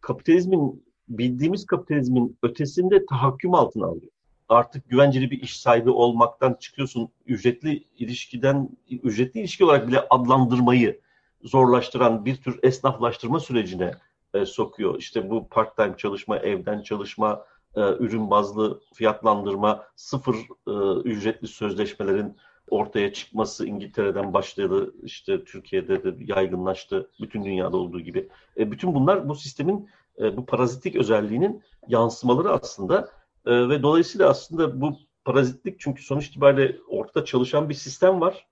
kapitalizmin, 0.00 0.84
bildiğimiz 1.08 1.66
kapitalizmin 1.66 2.38
ötesinde 2.42 3.06
tahakküm 3.06 3.54
altına 3.54 3.86
alıyor. 3.86 4.12
Artık 4.48 4.88
güvenceli 4.88 5.30
bir 5.30 5.42
iş 5.42 5.60
sahibi 5.60 5.90
olmaktan 5.90 6.54
çıkıyorsun, 6.60 7.08
ücretli 7.26 7.84
ilişkiden, 7.98 8.68
ücretli 8.90 9.40
ilişki 9.40 9.64
olarak 9.64 9.88
bile 9.88 10.00
adlandırmayı 10.10 11.00
zorlaştıran 11.42 12.24
bir 12.24 12.36
tür 12.36 12.60
esnaflaştırma 12.62 13.40
sürecine 13.40 13.94
e, 14.34 14.46
sokuyor. 14.46 14.98
İşte 14.98 15.30
bu 15.30 15.48
part-time 15.48 15.96
çalışma, 15.96 16.38
evden 16.38 16.82
çalışma, 16.82 17.44
e, 17.76 17.80
ürün 17.80 18.30
bazlı 18.30 18.80
fiyatlandırma, 18.94 19.84
sıfır 19.96 20.36
e, 20.66 21.00
ücretli 21.08 21.48
sözleşmelerin 21.48 22.36
ortaya 22.70 23.12
çıkması 23.12 23.66
İngiltere'den 23.66 24.34
başladı, 24.34 24.94
işte 25.02 25.44
Türkiye'de 25.44 26.04
de 26.04 26.16
yaygınlaştı, 26.34 27.10
bütün 27.20 27.44
dünyada 27.44 27.76
olduğu 27.76 28.00
gibi. 28.00 28.28
E, 28.58 28.70
bütün 28.70 28.94
bunlar 28.94 29.28
bu 29.28 29.34
sistemin 29.34 29.88
e, 30.18 30.36
bu 30.36 30.46
parazitik 30.46 30.96
özelliğinin 30.96 31.62
yansımaları 31.88 32.52
aslında 32.52 33.10
E, 33.46 33.68
ve 33.68 33.82
dolayısıyla 33.82 34.28
aslında 34.28 34.80
bu 34.80 34.98
parazitlik 35.24 35.80
çünkü 35.80 36.02
sonuç 36.02 36.26
itibariyle 36.26 36.76
ortada 36.88 37.24
çalışan 37.24 37.68
bir 37.68 37.74
sistem 37.74 38.20
var. 38.20 38.46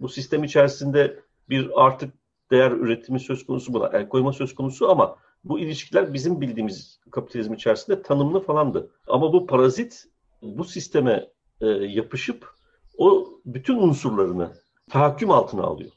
Bu 0.00 0.08
sistem 0.08 0.44
içerisinde 0.44 1.20
bir 1.48 1.70
artık 1.74 2.14
değer 2.50 2.70
üretimi 2.70 3.20
söz 3.20 3.46
konusu 3.46 3.72
buna, 3.72 3.88
el 3.88 4.08
koyma 4.08 4.32
söz 4.32 4.54
konusu 4.54 4.90
ama 4.90 5.16
bu 5.44 5.58
ilişkiler 5.58 6.12
bizim 6.12 6.40
bildiğimiz 6.40 7.00
kapitalizm 7.10 7.54
içerisinde 7.54 8.02
tanımlı 8.02 8.40
falandı. 8.40 8.90
Ama 9.08 9.32
bu 9.32 9.46
parazit 9.46 10.04
bu 10.42 10.64
sisteme 10.64 11.28
e, 11.60 11.66
yapışıp 11.66 12.54
o 13.00 13.28
bütün 13.46 13.76
unsurlarını 13.76 14.52
tahakküm 14.90 15.30
altına 15.30 15.62
alıyor. 15.62 15.90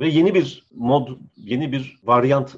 Ve 0.00 0.08
yeni 0.08 0.34
bir 0.34 0.64
mod, 0.74 1.08
yeni 1.36 1.72
bir 1.72 1.98
varyant 2.04 2.56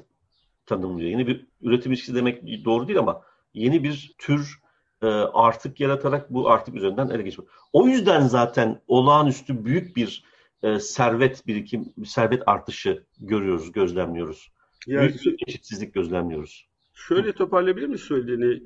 tanımlıyor. 0.65 1.09
Yeni 1.09 1.27
bir 1.27 1.45
üretim 1.61 1.91
ilişkisi 1.91 2.15
demek 2.15 2.65
doğru 2.65 2.87
değil 2.87 2.99
ama 2.99 3.21
yeni 3.53 3.83
bir 3.83 4.15
tür 4.17 4.59
e, 5.01 5.07
artık 5.07 5.79
yaratarak 5.79 6.33
bu 6.33 6.49
artık 6.49 6.75
üzerinden 6.75 7.09
ele 7.09 7.23
geçiyor. 7.23 7.47
O 7.73 7.87
yüzden 7.87 8.27
zaten 8.27 8.81
olağanüstü 8.87 9.65
büyük 9.65 9.95
bir 9.95 10.23
e, 10.63 10.79
servet 10.79 11.47
birikim, 11.47 11.93
servet 12.05 12.43
artışı 12.45 13.03
görüyoruz, 13.19 13.71
gözlemliyoruz. 13.71 14.51
Yani 14.87 15.09
Büyük 15.09 15.25
bir 15.25 15.47
eşitsizlik 15.47 15.93
gözlemliyoruz. 15.93 16.67
şöyle 16.93 17.33
toparlayabilir 17.33 17.87
misin 17.87 18.05
söylediğini? 18.05 18.63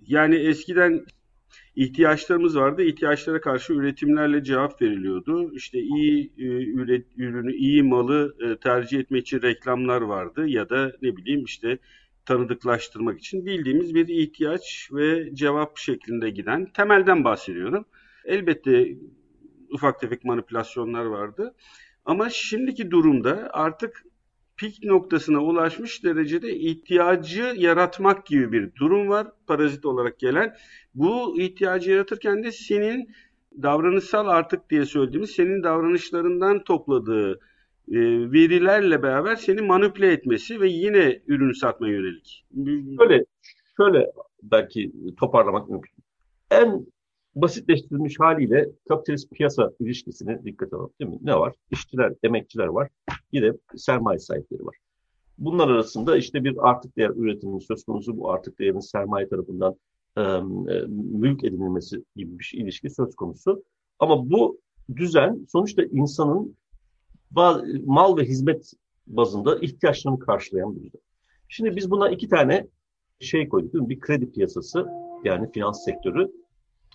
Yani 0.00 0.36
eskiden 0.36 1.06
ihtiyaçlarımız 1.76 2.56
vardı. 2.56 2.82
İhtiyaçlara 2.82 3.40
karşı 3.40 3.72
üretimlerle 3.72 4.44
cevap 4.44 4.82
veriliyordu. 4.82 5.52
İşte 5.54 5.78
iyi 5.78 6.32
e, 6.38 6.44
üret, 6.72 7.06
ürünü, 7.16 7.54
iyi 7.54 7.82
malı 7.82 8.36
e, 8.40 8.56
tercih 8.56 8.98
etmek 8.98 9.22
için 9.22 9.42
reklamlar 9.42 10.00
vardı 10.00 10.46
ya 10.48 10.68
da 10.68 10.92
ne 11.02 11.16
bileyim 11.16 11.44
işte 11.44 11.78
tanıdıklaştırmak 12.26 13.18
için 13.18 13.46
bildiğimiz 13.46 13.94
bir 13.94 14.08
ihtiyaç 14.08 14.88
ve 14.92 15.34
cevap 15.34 15.78
şeklinde 15.78 16.30
giden 16.30 16.66
temelden 16.66 17.24
bahsediyorum. 17.24 17.84
Elbette 18.24 18.96
ufak 19.70 20.00
tefek 20.00 20.24
manipülasyonlar 20.24 21.04
vardı. 21.04 21.54
Ama 22.04 22.30
şimdiki 22.30 22.90
durumda 22.90 23.50
artık 23.52 24.04
pik 24.58 24.84
noktasına 24.84 25.42
ulaşmış 25.42 26.04
derecede 26.04 26.56
ihtiyacı 26.56 27.54
yaratmak 27.56 28.26
gibi 28.26 28.52
bir 28.52 28.74
durum 28.74 29.08
var 29.08 29.26
parazit 29.46 29.86
olarak 29.86 30.18
gelen. 30.18 30.56
Bu 30.94 31.40
ihtiyacı 31.40 31.90
yaratırken 31.90 32.42
de 32.42 32.52
senin 32.52 33.10
davranışsal 33.62 34.28
artık 34.28 34.70
diye 34.70 34.84
söylediğimiz 34.84 35.30
senin 35.30 35.62
davranışlarından 35.62 36.64
topladığı 36.64 37.32
e, 37.88 37.98
verilerle 38.32 39.02
beraber 39.02 39.36
seni 39.36 39.60
manipüle 39.60 40.12
etmesi 40.12 40.60
ve 40.60 40.68
yine 40.68 41.22
ürün 41.26 41.52
satma 41.52 41.88
yönelik. 41.88 42.46
Şöyle, 42.98 43.24
şöyle 43.76 44.12
belki 44.42 44.92
toparlamak 45.18 45.68
mümkün. 45.68 45.94
En 46.50 46.86
basitleştirilmiş 47.42 48.20
haliyle 48.20 48.68
kapitalist 48.88 49.30
piyasa 49.30 49.72
ilişkisini 49.80 50.44
dikkat 50.44 50.72
alalım. 50.72 50.90
Değil 51.00 51.10
mi? 51.10 51.18
Ne 51.22 51.38
var? 51.38 51.54
İşçiler, 51.70 52.14
emekçiler 52.22 52.66
var. 52.66 52.88
Bir 53.32 53.42
de 53.42 53.58
sermaye 53.76 54.18
sahipleri 54.18 54.66
var. 54.66 54.76
Bunlar 55.38 55.68
arasında 55.68 56.16
işte 56.16 56.44
bir 56.44 56.56
artık 56.70 56.96
değer 56.96 57.10
üretimi 57.10 57.62
söz 57.62 57.84
konusu. 57.84 58.16
Bu 58.16 58.30
artık 58.30 58.58
değerin 58.58 58.80
sermaye 58.80 59.28
tarafından 59.28 59.76
mülk 60.88 61.44
edinilmesi 61.44 62.04
gibi 62.16 62.38
bir 62.38 62.44
şey, 62.44 62.60
ilişki 62.60 62.90
söz 62.90 63.16
konusu. 63.16 63.62
Ama 63.98 64.30
bu 64.30 64.60
düzen 64.96 65.46
sonuçta 65.48 65.82
insanın 65.82 66.56
mal 67.84 68.16
ve 68.16 68.24
hizmet 68.24 68.72
bazında 69.06 69.58
ihtiyaçlarını 69.58 70.18
karşılayan 70.18 70.76
bir 70.76 70.80
düzen. 70.82 71.00
Şimdi 71.48 71.76
biz 71.76 71.90
buna 71.90 72.10
iki 72.10 72.28
tane 72.28 72.66
şey 73.20 73.48
koyduk. 73.48 73.88
Bir 73.88 74.00
kredi 74.00 74.30
piyasası 74.30 74.86
yani 75.24 75.52
finans 75.52 75.84
sektörü. 75.84 76.32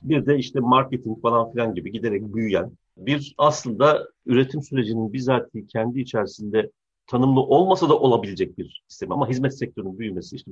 Bir 0.03 0.25
de 0.25 0.37
işte 0.37 0.59
marketing 0.59 1.21
falan 1.21 1.51
filan 1.51 1.75
gibi 1.75 1.91
giderek 1.91 2.35
büyüyen 2.35 2.71
bir 2.97 3.35
aslında 3.37 4.07
üretim 4.25 4.61
sürecinin 4.61 5.13
bizatihi 5.13 5.67
kendi 5.67 6.01
içerisinde 6.01 6.71
tanımlı 7.07 7.39
olmasa 7.39 7.89
da 7.89 7.99
olabilecek 7.99 8.57
bir 8.57 8.83
sistem. 8.87 9.11
Ama 9.11 9.29
hizmet 9.29 9.57
sektörünün 9.57 9.99
büyümesi 9.99 10.35
işte 10.35 10.51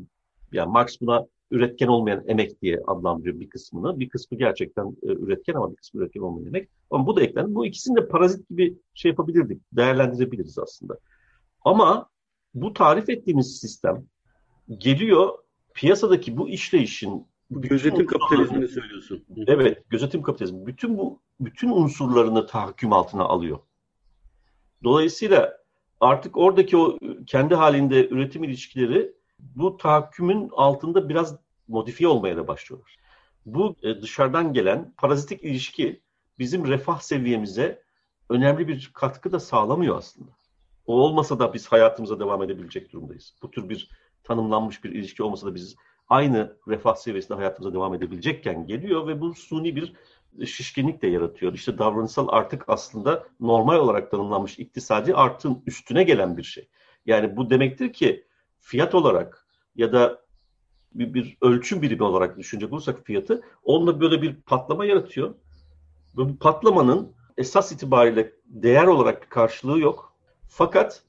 yani 0.51 0.71
Marx 0.71 1.01
buna 1.01 1.27
üretken 1.51 1.87
olmayan 1.87 2.23
emek 2.27 2.61
diye 2.61 2.79
adlandırıyor 2.87 3.39
bir 3.39 3.49
kısmını. 3.49 3.99
Bir 3.99 4.09
kısmı 4.09 4.37
gerçekten 4.37 4.97
e, 5.03 5.07
üretken 5.07 5.53
ama 5.53 5.71
bir 5.71 5.75
kısmı 5.75 6.01
üretken 6.01 6.21
olmayan 6.21 6.47
emek. 6.47 6.69
Ama 6.91 7.07
bu 7.07 7.15
da 7.15 7.21
eklendi. 7.21 7.55
Bu 7.55 7.65
ikisini 7.65 7.95
de 7.95 8.07
parazit 8.07 8.49
gibi 8.49 8.77
şey 8.93 9.09
yapabilirdik, 9.09 9.61
değerlendirebiliriz 9.71 10.59
aslında. 10.59 10.97
Ama 11.65 12.09
bu 12.53 12.73
tarif 12.73 13.09
ettiğimiz 13.09 13.59
sistem 13.59 14.05
geliyor 14.77 15.37
piyasadaki 15.73 16.37
bu 16.37 16.49
işleyişin 16.49 17.27
gözetim 17.51 18.05
kapitalizmini 18.05 18.67
söylüyorsun. 18.67 19.25
Evet, 19.47 19.89
gözetim 19.89 20.21
kapitalizmi 20.21 20.67
bütün 20.67 20.97
bu 20.97 21.21
bütün 21.39 21.69
unsurlarını 21.69 22.47
tahakküm 22.47 22.93
altına 22.93 23.23
alıyor. 23.23 23.59
Dolayısıyla 24.83 25.57
artık 25.99 26.37
oradaki 26.37 26.77
o 26.77 26.99
kendi 27.27 27.55
halinde 27.55 28.09
üretim 28.09 28.43
ilişkileri 28.43 29.13
bu 29.39 29.77
tahakkümün 29.77 30.49
altında 30.53 31.09
biraz 31.09 31.35
modifiye 31.67 32.07
olmaya 32.07 32.37
da 32.37 32.47
başlıyorlar. 32.47 32.97
Bu 33.45 33.75
e, 33.83 34.01
dışarıdan 34.01 34.53
gelen 34.53 34.93
parazitik 34.97 35.43
ilişki 35.43 36.01
bizim 36.39 36.67
refah 36.67 36.99
seviyemize 36.99 37.83
önemli 38.29 38.67
bir 38.67 38.91
katkı 38.93 39.31
da 39.31 39.39
sağlamıyor 39.39 39.97
aslında. 39.97 40.31
O 40.85 40.93
olmasa 41.01 41.39
da 41.39 41.53
biz 41.53 41.67
hayatımıza 41.67 42.19
devam 42.19 42.43
edebilecek 42.43 42.93
durumdayız. 42.93 43.35
Bu 43.41 43.51
tür 43.51 43.69
bir 43.69 43.89
tanımlanmış 44.23 44.83
bir 44.83 44.91
ilişki 44.91 45.23
olmasa 45.23 45.47
da 45.47 45.55
biz 45.55 45.75
aynı 46.11 46.57
refah 46.67 46.95
seviyesinde 46.95 47.33
hayatımıza 47.33 47.73
devam 47.73 47.93
edebilecekken 47.93 48.67
geliyor 48.67 49.07
ve 49.07 49.21
bu 49.21 49.33
suni 49.33 49.75
bir 49.75 49.93
şişkinlik 50.45 51.01
de 51.01 51.07
yaratıyor. 51.07 51.53
İşte 51.53 51.77
davranışsal 51.77 52.27
artık 52.31 52.63
aslında 52.67 53.23
normal 53.39 53.75
olarak 53.75 54.11
tanımlanmış 54.11 54.59
iktisadi 54.59 55.15
artın 55.15 55.63
üstüne 55.67 56.03
gelen 56.03 56.37
bir 56.37 56.43
şey. 56.43 56.67
Yani 57.05 57.37
bu 57.37 57.49
demektir 57.49 57.93
ki 57.93 58.25
fiyat 58.59 58.95
olarak 58.95 59.47
ya 59.75 59.93
da 59.93 60.21
bir, 60.93 61.13
bir 61.13 61.37
ölçüm 61.41 61.81
birimi 61.81 62.03
olarak 62.03 62.37
düşünecek 62.37 62.73
olursak 62.73 63.05
fiyatı 63.05 63.41
onunla 63.63 64.01
böyle 64.01 64.21
bir 64.21 64.35
patlama 64.35 64.85
yaratıyor. 64.85 65.35
Bu 66.15 66.37
patlamanın 66.37 67.15
esas 67.37 67.71
itibariyle 67.71 68.33
değer 68.45 68.87
olarak 68.87 69.21
bir 69.21 69.29
karşılığı 69.29 69.79
yok. 69.79 70.13
Fakat 70.49 71.03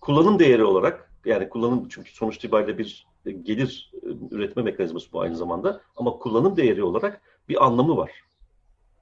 kullanım 0.00 0.38
değeri 0.38 0.64
olarak 0.64 1.10
yani 1.24 1.48
kullanım 1.48 1.88
çünkü 1.88 2.12
sonuç 2.14 2.36
itibariyle 2.36 2.78
bir 2.78 3.13
gelir 3.32 3.92
üretme 4.30 4.62
mekanizması 4.62 5.12
bu 5.12 5.20
aynı 5.20 5.36
zamanda 5.36 5.80
ama 5.96 6.18
kullanım 6.18 6.56
değeri 6.56 6.82
olarak 6.82 7.20
bir 7.48 7.64
anlamı 7.64 7.96
var. 7.96 8.10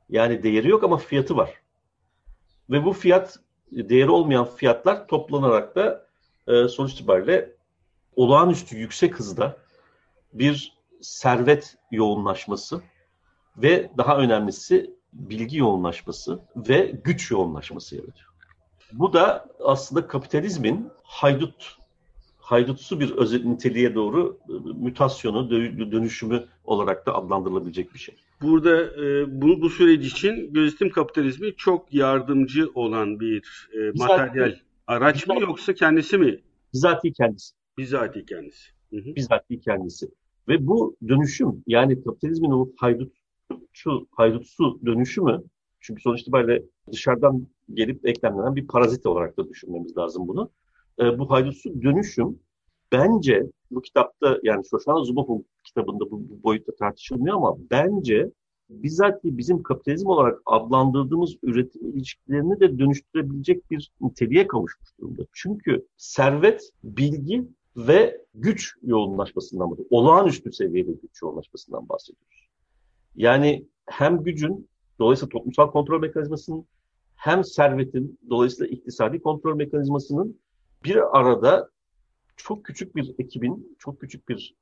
Yani 0.09 0.42
değeri 0.42 0.68
yok 0.68 0.85
ama 0.85 0.97
fiyatı 0.97 1.37
var. 1.37 1.51
Ve 2.70 2.85
bu 2.85 2.92
fiyat 2.92 3.38
değeri 3.70 4.11
olmayan 4.11 4.44
fiyatlar 4.44 5.07
toplanarak 5.07 5.77
da 5.77 6.07
e, 6.49 6.68
sonuç 6.68 6.92
itibariyle 6.92 7.53
olağanüstü 8.16 8.77
yüksek 8.77 9.18
hızda 9.18 9.57
bir 10.33 10.79
servet 11.01 11.77
yoğunlaşması 11.90 12.83
ve 13.57 13.90
daha 13.99 14.16
önemlisi 14.16 14.94
bilgi 15.12 15.59
yoğunlaşması 15.59 16.40
ve 16.57 17.01
güç 17.05 17.31
yoğunlaşması 17.31 17.97
yaratıyor. 17.97 18.33
Bu 18.92 19.12
da 19.12 19.47
aslında 19.64 20.07
kapitalizmin 20.07 20.90
haydut 21.03 21.77
haydutsu 22.53 23.01
bir 23.01 23.11
özel 23.11 23.45
niteliğe 23.45 23.95
doğru 23.95 24.38
mütasyonu, 24.75 25.51
dönüşümü 25.93 26.45
olarak 26.65 27.07
da 27.07 27.15
adlandırılabilecek 27.15 27.95
bir 27.95 27.99
şey. 27.99 28.15
Burada 28.43 29.03
e, 29.05 29.41
bu, 29.43 29.61
bu 29.61 29.71
süreç 29.71 30.07
için 30.12 30.53
gözetim 30.53 30.91
kapitalizmi 30.91 31.57
çok 31.57 31.95
yardımcı 31.95 32.71
olan 32.75 33.21
bir 33.21 33.69
e, 33.73 33.91
materyal 33.95 34.55
araç 34.87 35.27
mı 35.27 35.41
yoksa 35.41 35.75
kendisi 35.75 36.19
mi? 36.19 36.41
Bizatihi 36.75 37.12
kendisi. 37.12 37.55
Bizatihi 37.79 38.27
kendisi. 38.27 38.71
Hı 38.91 38.97
hı. 38.97 39.17
Bizatihi 39.17 39.61
kendisi. 39.61 40.09
Ve 40.49 40.67
bu 40.67 40.97
dönüşüm 41.09 41.62
yani 41.67 42.05
kapitalizmin 42.05 42.51
o 42.51 42.69
haydutçu, 42.77 44.07
haydutsu 44.11 44.81
dönüşümü 44.87 45.43
çünkü 45.81 46.03
sonuç 46.03 46.21
itibariyle 46.21 46.62
dışarıdan 46.93 47.47
gelip 47.75 48.07
eklemlenen 48.09 48.57
bir 48.57 48.67
parazit 48.67 49.07
olarak 49.07 49.37
da 49.37 49.49
düşünmemiz 49.49 49.97
lazım 49.97 50.29
bunu. 50.29 50.51
E, 51.00 51.18
bu 51.18 51.31
haydutsu 51.31 51.83
dönüşüm 51.83 52.38
bence 52.92 53.46
bu 53.70 53.83
kitapta 53.83 54.38
yani 54.42 54.62
Shoshana 54.70 55.05
Zuboff'un 55.05 55.44
kitabında 55.64 56.11
bu, 56.11 56.28
bu 56.31 56.42
boyutta 56.42 56.74
tartışılmıyor 56.74 57.37
ama 57.37 57.57
bence 57.70 58.31
bizzat 58.70 59.24
bizim 59.24 59.62
kapitalizm 59.62 60.09
olarak 60.09 60.40
adlandırdığımız 60.46 61.37
üretim 61.42 61.90
ilişkilerini 61.90 62.61
de 62.61 62.78
dönüştürebilecek 62.78 63.70
bir 63.70 63.92
niteliğe 64.00 64.46
kavuşmuş 64.46 64.88
durumda. 65.00 65.22
Çünkü 65.33 65.87
servet, 65.96 66.70
bilgi 66.85 67.48
ve 67.76 68.24
güç 68.35 68.74
yoğunlaşmasından 68.83 69.70
bahsediyoruz. 69.70 69.92
Olağanüstü 69.92 70.52
seviyede 70.52 70.92
güç 70.92 71.22
yoğunlaşmasından 71.22 71.88
bahsediyoruz. 71.88 72.48
Yani 73.16 73.66
hem 73.87 74.22
gücün, 74.22 74.68
dolayısıyla 74.98 75.28
toplumsal 75.28 75.70
kontrol 75.70 76.00
mekanizmasının, 76.00 76.64
hem 77.16 77.44
servetin, 77.44 78.18
dolayısıyla 78.31 78.76
iktisadi 78.76 79.22
kontrol 79.22 79.57
mekanizmasının 79.57 80.40
bir 80.85 81.18
arada 81.18 81.71
çok 82.37 82.64
küçük 82.64 82.97
bir 82.97 83.14
ekibin, 83.18 83.77
çok 83.79 84.01
küçük 84.01 84.29
bir 84.29 84.55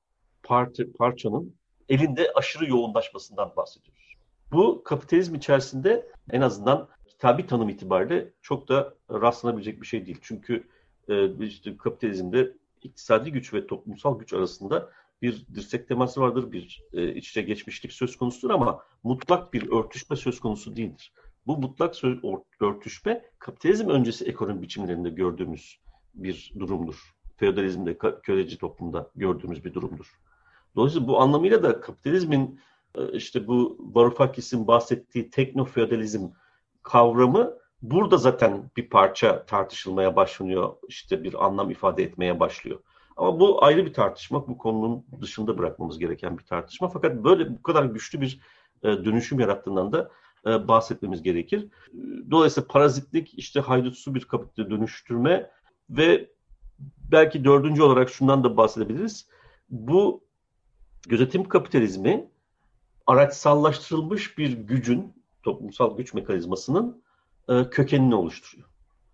parti, 0.43 0.93
parçanın 0.93 1.55
elinde 1.89 2.33
aşırı 2.35 2.71
yoğunlaşmasından 2.71 3.53
bahsediyoruz. 3.57 4.15
Bu 4.53 4.85
kapitalizm 4.85 5.35
içerisinde 5.35 6.13
en 6.31 6.41
azından 6.41 6.89
kitabi 7.07 7.47
tanım 7.47 7.69
itibariyle 7.69 8.33
çok 8.43 8.69
da 8.69 8.95
rastlanabilecek 9.11 9.81
bir 9.81 9.87
şey 9.87 10.07
değil. 10.07 10.19
Çünkü 10.23 10.69
e, 11.09 11.47
işte 11.47 11.77
kapitalizmde 11.77 12.53
iktisadi 12.83 13.33
güç 13.33 13.55
ve 13.55 13.67
toplumsal 13.67 14.19
güç 14.19 14.33
arasında 14.33 14.91
bir 15.23 15.47
dirsek 15.55 15.89
teması 15.89 16.21
vardır, 16.21 16.53
bir 16.53 16.85
e, 16.93 17.15
iç 17.15 17.31
içe 17.31 17.43
geçmişlik 17.43 17.93
söz 17.93 18.17
konusudur 18.17 18.51
ama 18.55 18.85
mutlak 19.03 19.53
bir 19.53 19.73
örtüşme 19.73 20.17
söz 20.17 20.41
konusu 20.41 20.77
değildir. 20.77 21.13
Bu 21.47 21.57
mutlak 21.57 21.97
söz, 21.97 22.19
örtüşme 22.61 23.25
kapitalizm 23.39 23.89
öncesi 23.89 24.25
ekonomi 24.25 24.63
biçimlerinde 24.63 25.11
gördüğümüz 25.11 25.81
bir 26.15 26.53
durumdur. 26.59 27.15
Feodalizmde, 27.37 27.99
köleci 28.23 28.59
toplumda 28.59 29.11
gördüğümüz 29.17 29.65
bir 29.65 29.75
durumdur. 29.75 30.21
Dolayısıyla 30.77 31.09
bu 31.09 31.21
anlamıyla 31.21 31.63
da 31.63 31.81
kapitalizmin 31.81 32.61
e, 32.95 33.13
işte 33.13 33.47
bu 33.47 33.79
Varoufakis'in 33.95 34.67
bahsettiği 34.67 35.31
teknofeodalizm 35.31 36.29
kavramı 36.83 37.55
burada 37.83 38.17
zaten 38.17 38.71
bir 38.77 38.91
parça 38.91 39.47
tartışılmaya 39.47 40.17
başlanıyor. 40.17 40.73
işte 40.89 41.25
bir 41.25 41.47
anlam 41.47 41.71
ifade 41.71 42.03
etmeye 42.03 42.41
başlıyor. 42.41 42.79
Ama 43.17 43.41
bu 43.41 43.65
ayrı 43.65 43.87
bir 43.87 43.93
tartışma. 43.93 44.49
Bu 44.49 44.59
konunun 44.59 45.05
dışında 45.21 45.59
bırakmamız 45.59 45.99
gereken 45.99 46.39
bir 46.39 46.45
tartışma. 46.45 46.89
Fakat 46.89 47.25
böyle 47.25 47.51
bu 47.51 47.63
kadar 47.63 47.85
güçlü 47.85 48.21
bir 48.21 48.41
e, 48.83 48.89
dönüşüm 48.89 49.41
yarattığından 49.41 49.93
da 49.93 50.11
e, 50.47 50.69
bahsetmemiz 50.69 51.23
gerekir. 51.23 51.69
Dolayısıyla 52.31 52.67
parazitlik, 52.67 53.39
işte 53.39 53.61
haydutsu 53.61 54.15
bir 54.15 54.25
kapitale 54.25 54.71
dönüştürme 54.71 55.51
ve 55.91 56.31
belki 57.13 57.45
dördüncü 57.45 57.83
olarak 57.83 58.11
şundan 58.11 58.45
da 58.45 58.57
bahsedebiliriz. 58.57 59.27
Bu 59.71 60.25
gözetim 61.09 61.49
kapitalizmi 61.49 62.31
araçsallaştırılmış 63.07 64.39
bir 64.39 64.53
gücün, 64.53 65.15
toplumsal 65.43 65.97
güç 65.97 66.15
mekanizmasının 66.15 67.03
e, 67.49 67.71
kökenini 67.71 68.15
oluşturuyor. 68.15 68.69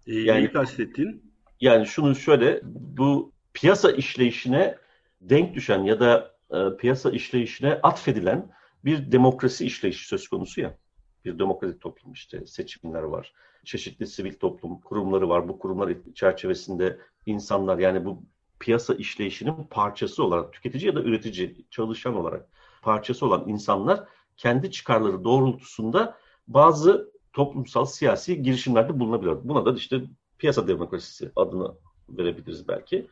E, 0.07 0.15
yani, 0.15 0.39
neyi 0.39 0.53
kastettin? 0.53 1.33
Yani 1.61 1.87
şunu 1.87 2.15
şöyle, 2.15 2.61
bu 2.65 3.33
piyasa 3.55 3.91
işleyişine 3.91 4.77
denk 5.21 5.55
düşen 5.55 5.83
ya 5.83 6.01
da 6.01 6.37
e, 6.51 6.77
piyasa 6.77 7.11
işleyişine 7.11 7.73
atfedilen 7.83 8.51
bir 8.85 9.13
demokrasi 9.13 9.67
işleyişi 9.67 10.09
söz 10.09 10.29
konusu 10.29 10.61
ya. 10.61 10.79
Bir 11.27 11.39
demokratik 11.39 11.81
toplum 11.81 12.13
işte 12.13 12.47
seçimler 12.47 13.03
var. 13.03 13.33
Çeşitli 13.65 14.07
sivil 14.07 14.35
toplum 14.35 14.81
kurumları 14.81 15.29
var. 15.29 15.49
Bu 15.49 15.59
kurumlar 15.59 15.93
çerçevesinde 16.15 16.99
insanlar 17.27 17.79
yani 17.79 18.05
bu 18.05 18.23
piyasa 18.61 18.95
işleyişinin 18.95 19.65
parçası 19.71 20.25
olarak 20.25 20.53
tüketici 20.53 20.87
ya 20.87 20.95
da 20.95 21.03
üretici, 21.03 21.67
çalışan 21.71 22.15
olarak 22.15 22.49
parçası 22.83 23.27
olan 23.27 23.45
insanlar 23.49 24.05
kendi 24.37 24.71
çıkarları 24.71 25.25
doğrultusunda 25.25 26.19
bazı 26.49 27.13
toplumsal 27.33 27.85
siyasi 27.85 28.43
girişimlerde 28.43 29.01
bulunabiliyor. 29.01 29.41
Buna 29.45 29.67
da 29.67 29.73
işte 29.73 30.01
piyasa 30.39 30.69
demokrasisi 30.69 31.33
adını 31.37 31.75
verebiliriz 32.09 32.69
belki. 32.69 33.07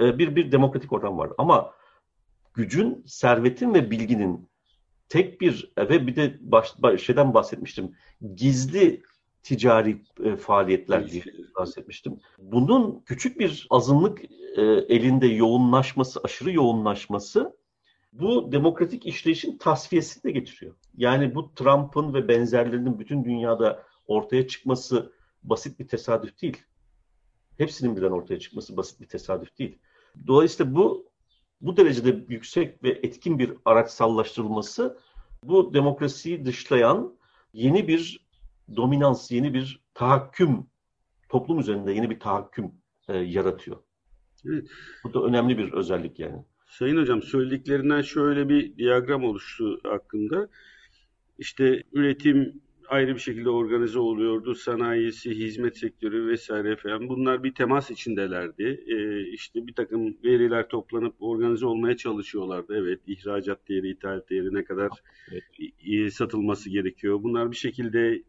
Ee, 0.00 0.18
bir 0.18 0.36
bir 0.36 0.52
demokratik 0.52 0.92
ortam 0.92 1.18
var. 1.18 1.30
Ama 1.38 1.74
gücün, 2.54 3.04
servetin 3.06 3.74
ve 3.74 3.90
bilginin 3.90 4.48
tek 5.08 5.40
bir 5.40 5.72
ve 5.78 6.06
bir 6.06 6.16
de 6.16 6.38
baş, 6.40 6.74
şeyden 7.02 7.34
bahsetmiştim. 7.34 7.96
Gizli 8.34 9.02
ticari 9.42 10.02
e, 10.24 10.36
faaliyetler 10.36 11.10
diye 11.10 11.22
bahsetmiştim. 11.58 12.20
Bunun 12.38 13.02
küçük 13.06 13.40
bir 13.40 13.66
azınlık 13.70 14.24
e, 14.56 14.62
elinde 14.88 15.26
yoğunlaşması, 15.26 16.20
aşırı 16.24 16.52
yoğunlaşması 16.52 17.56
bu 18.12 18.52
demokratik 18.52 19.06
işleyişin 19.06 19.58
tasfiyesini 19.58 20.22
de 20.22 20.30
getiriyor. 20.30 20.74
Yani 20.96 21.34
bu 21.34 21.54
Trump'ın 21.54 22.14
ve 22.14 22.28
benzerlerinin 22.28 22.98
bütün 22.98 23.24
dünyada 23.24 23.82
ortaya 24.06 24.48
çıkması 24.48 25.12
basit 25.42 25.78
bir 25.78 25.88
tesadüf 25.88 26.42
değil. 26.42 26.62
Hepsinin 27.58 27.96
birden 27.96 28.10
ortaya 28.10 28.38
çıkması 28.38 28.76
basit 28.76 29.00
bir 29.00 29.08
tesadüf 29.08 29.58
değil. 29.58 29.78
Dolayısıyla 30.26 30.74
bu 30.74 31.03
bu 31.64 31.76
derecede 31.76 32.24
yüksek 32.28 32.82
ve 32.82 32.88
etkin 32.90 33.38
bir 33.38 33.52
araçsallaştırılması 33.64 34.98
bu 35.44 35.74
demokrasiyi 35.74 36.44
dışlayan 36.44 37.16
yeni 37.52 37.88
bir 37.88 38.26
dominans, 38.76 39.30
yeni 39.30 39.54
bir 39.54 39.80
tahakküm, 39.94 40.66
toplum 41.28 41.60
üzerinde 41.60 41.92
yeni 41.92 42.10
bir 42.10 42.20
tahakküm 42.20 42.72
e, 43.08 43.18
yaratıyor. 43.18 43.76
Evet. 44.46 44.68
Bu 45.04 45.14
da 45.14 45.22
önemli 45.22 45.58
bir 45.58 45.72
özellik 45.72 46.18
yani. 46.18 46.44
Sayın 46.66 46.96
Hocam 46.96 47.22
söylediklerinden 47.22 48.02
şöyle 48.02 48.48
bir 48.48 48.76
diyagram 48.76 49.24
oluştu 49.24 49.80
aklımda. 49.84 50.48
İşte 51.38 51.82
üretim 51.92 52.60
ayrı 52.94 53.14
bir 53.14 53.20
şekilde 53.20 53.50
organize 53.50 53.98
oluyordu. 53.98 54.54
Sanayisi, 54.54 55.30
hizmet 55.30 55.78
sektörü 55.78 56.26
vesaire 56.26 56.76
falan. 56.76 57.08
Bunlar 57.08 57.44
bir 57.44 57.54
temas 57.54 57.90
içindelerdi. 57.90 58.84
Ee, 58.86 59.20
işte 59.30 59.66
bir 59.66 59.74
takım 59.74 60.16
veriler 60.24 60.68
toplanıp 60.68 61.14
organize 61.20 61.66
olmaya 61.66 61.96
çalışıyorlardı. 61.96 62.76
Evet, 62.76 63.00
ihracat 63.06 63.68
değeri, 63.68 63.90
ithalat 63.90 64.30
değeri 64.30 64.54
ne 64.54 64.64
kadar 64.64 64.90
evet. 65.32 66.12
satılması 66.12 66.70
gerekiyor. 66.70 67.22
Bunlar 67.22 67.50
bir 67.50 67.56
şekilde 67.56 68.22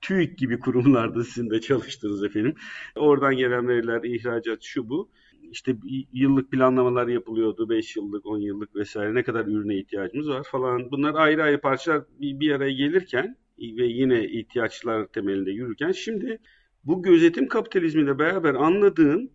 TÜİK 0.00 0.38
gibi 0.38 0.58
kurumlarda 0.58 1.24
sizin 1.24 1.50
de 1.50 1.60
çalıştınız 1.60 2.24
efendim. 2.24 2.54
Oradan 2.96 3.36
gelen 3.36 3.68
veriler, 3.68 4.00
ihracat 4.04 4.62
şu 4.62 4.88
bu 4.88 5.08
işte 5.52 5.76
yıllık 6.12 6.50
planlamalar 6.50 7.08
yapılıyordu. 7.08 7.68
5 7.68 7.96
yıllık, 7.96 8.26
10 8.26 8.38
yıllık 8.38 8.76
vesaire 8.76 9.14
ne 9.14 9.22
kadar 9.22 9.46
ürüne 9.46 9.76
ihtiyacımız 9.76 10.28
var 10.28 10.42
falan. 10.50 10.90
Bunlar 10.90 11.14
ayrı 11.14 11.42
ayrı 11.42 11.60
parçalar 11.60 12.02
bir, 12.20 12.40
bir 12.40 12.50
araya 12.50 12.72
gelirken 12.72 13.36
ve 13.62 13.86
yine 13.86 14.24
ihtiyaçlar 14.24 15.06
temelinde 15.06 15.50
yürürken 15.50 15.92
şimdi 15.92 16.38
bu 16.84 17.02
gözetim 17.02 17.48
kapitalizmiyle 17.48 18.18
beraber 18.18 18.54
anladığım 18.54 19.30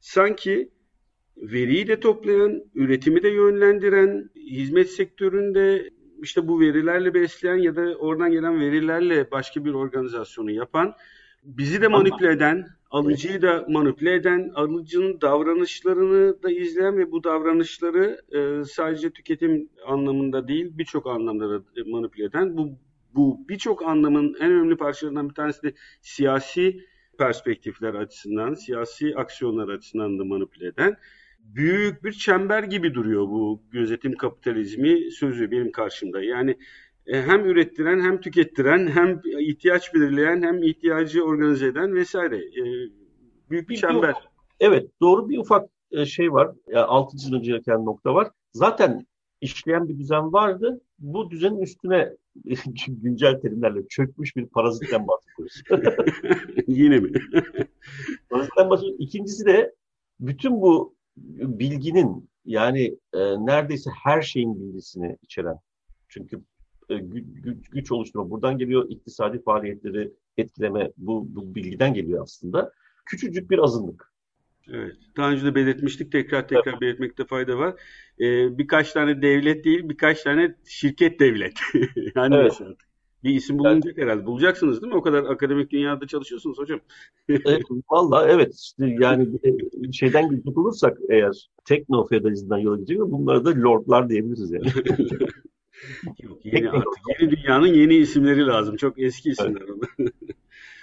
sanki 0.00 0.70
veriyi 1.36 1.86
de 1.86 2.00
toplayan, 2.00 2.62
üretimi 2.74 3.22
de 3.22 3.28
yönlendiren, 3.28 4.30
hizmet 4.36 4.90
sektöründe 4.90 5.90
işte 6.22 6.48
bu 6.48 6.60
verilerle 6.60 7.14
besleyen 7.14 7.56
ya 7.56 7.76
da 7.76 7.96
oradan 7.96 8.32
gelen 8.32 8.60
verilerle 8.60 9.30
başka 9.30 9.64
bir 9.64 9.72
organizasyonu 9.74 10.50
yapan, 10.50 10.94
bizi 11.44 11.82
de 11.82 11.88
manipüle 11.88 12.32
eden, 12.32 12.66
alıcıyı 12.90 13.42
da 13.42 13.66
manipüle 13.68 14.14
eden, 14.14 14.50
alıcının 14.54 15.20
davranışlarını 15.20 16.42
da 16.42 16.50
izleyen 16.50 16.98
ve 16.98 17.12
bu 17.12 17.24
davranışları 17.24 18.20
e, 18.32 18.64
sadece 18.64 19.10
tüketim 19.10 19.68
anlamında 19.86 20.48
değil 20.48 20.70
birçok 20.78 21.06
anlamda 21.06 21.50
da 21.50 21.62
manipüle 21.86 22.24
eden 22.24 22.56
bu 22.56 22.70
bu 23.14 23.48
birçok 23.48 23.82
anlamın 23.82 24.34
en 24.40 24.52
önemli 24.52 24.76
parçalarından 24.76 25.28
bir 25.28 25.34
tanesi 25.34 25.62
de 25.62 25.74
siyasi 26.00 26.80
perspektifler 27.18 27.94
açısından, 27.94 28.54
siyasi 28.54 29.16
aksiyonlar 29.16 29.68
açısından 29.68 30.18
da 30.18 30.24
manipüle 30.24 30.66
eden 30.66 30.96
büyük 31.44 32.04
bir 32.04 32.12
çember 32.12 32.62
gibi 32.62 32.94
duruyor 32.94 33.28
bu 33.28 33.62
gözetim 33.70 34.16
kapitalizmi 34.16 35.10
sözü 35.10 35.50
benim 35.50 35.72
karşımda. 35.72 36.22
Yani 36.22 36.58
e, 37.06 37.22
hem 37.22 37.44
ürettiren 37.44 38.00
hem 38.00 38.20
tükettiren 38.20 38.86
hem 38.86 39.20
ihtiyaç 39.38 39.94
belirleyen 39.94 40.42
hem 40.42 40.62
ihtiyacı 40.62 41.24
organize 41.24 41.66
eden 41.66 41.94
vesaire. 41.94 42.36
E, 42.36 42.62
büyük 43.50 43.68
bir 43.68 43.76
çember. 43.76 44.14
Evet 44.60 44.90
doğru 45.00 45.28
bir 45.28 45.38
ufak 45.38 45.70
e, 45.90 46.06
şey 46.06 46.32
var. 46.32 46.50
Yani 46.68 46.84
altı 46.84 47.16
çizilmesi 47.16 47.44
gereken 47.44 47.84
nokta 47.84 48.14
var. 48.14 48.28
Zaten 48.52 49.06
işleyen 49.40 49.88
bir 49.88 49.98
düzen 49.98 50.32
vardı. 50.32 50.80
Bu 51.02 51.30
düzenin 51.30 51.60
üstüne 51.60 52.16
güncel 52.88 53.40
terimlerle 53.40 53.88
çökmüş 53.88 54.36
bir 54.36 54.46
parazitten 54.46 55.06
bahsediyoruz. 55.08 55.62
Yine 56.66 56.98
mi? 56.98 57.12
parazitten 58.30 58.70
bahsediyoruz. 58.70 59.00
İkincisi 59.00 59.46
de 59.46 59.74
bütün 60.20 60.62
bu 60.62 60.94
bilginin 61.16 62.30
yani 62.44 62.98
e, 63.14 63.18
neredeyse 63.46 63.90
her 64.04 64.22
şeyin 64.22 64.60
bilgisini 64.60 65.16
içeren 65.22 65.58
çünkü 66.08 66.42
e, 66.88 66.98
güç, 66.98 67.68
güç 67.70 67.92
oluşturma 67.92 68.30
buradan 68.30 68.58
geliyor 68.58 68.86
iktisadi 68.88 69.42
faaliyetleri 69.42 70.12
etkileme 70.36 70.92
bu, 70.96 71.26
bu 71.34 71.54
bilgiden 71.54 71.94
geliyor 71.94 72.22
aslında. 72.22 72.72
Küçücük 73.06 73.50
bir 73.50 73.58
azınlık. 73.58 74.11
Evet. 74.68 74.96
Daha 75.16 75.30
önce 75.30 75.44
de 75.44 75.54
belirtmiştik. 75.54 76.12
Tekrar 76.12 76.48
tekrar 76.48 76.80
belirtmekte 76.80 77.24
fayda 77.24 77.58
var. 77.58 77.74
Ee, 78.20 78.58
birkaç 78.58 78.92
tane 78.92 79.22
devlet 79.22 79.64
değil, 79.64 79.88
birkaç 79.88 80.22
tane 80.22 80.54
şirket 80.64 81.20
devlet. 81.20 81.52
yani 82.16 82.34
evet. 82.34 82.46
mesela. 82.50 82.74
Bir 83.24 83.34
isim 83.34 83.58
bulunacak 83.58 83.94
evet. 83.98 83.98
herhalde. 83.98 84.26
Bulacaksınız 84.26 84.82
değil 84.82 84.92
mi? 84.92 84.98
O 84.98 85.02
kadar 85.02 85.24
akademik 85.24 85.70
dünyada 85.70 86.06
çalışıyorsunuz 86.06 86.58
hocam. 86.58 86.80
e, 87.28 87.34
Valla 87.90 88.28
evet. 88.28 88.54
İşte 88.54 88.96
yani 89.00 89.28
şeyden 89.92 90.30
gidecek 90.30 90.58
olursak 90.58 90.98
eğer 91.10 91.48
teknofeodalizmden 91.64 92.58
yola 92.58 92.76
gidecek 92.76 92.98
bunlara 93.00 93.44
da 93.44 93.50
lordlar 93.50 94.08
diyebiliriz 94.08 94.52
yani. 94.52 94.66
Yok, 96.22 96.38
yeni, 96.44 96.70
artık 96.70 96.88
yeni 97.20 97.30
dünyanın 97.30 97.66
yeni 97.66 97.94
isimleri 97.94 98.46
lazım. 98.46 98.76
Çok 98.76 98.98
eski 98.98 99.30
isimler 99.30 99.62
evet. 99.98 100.12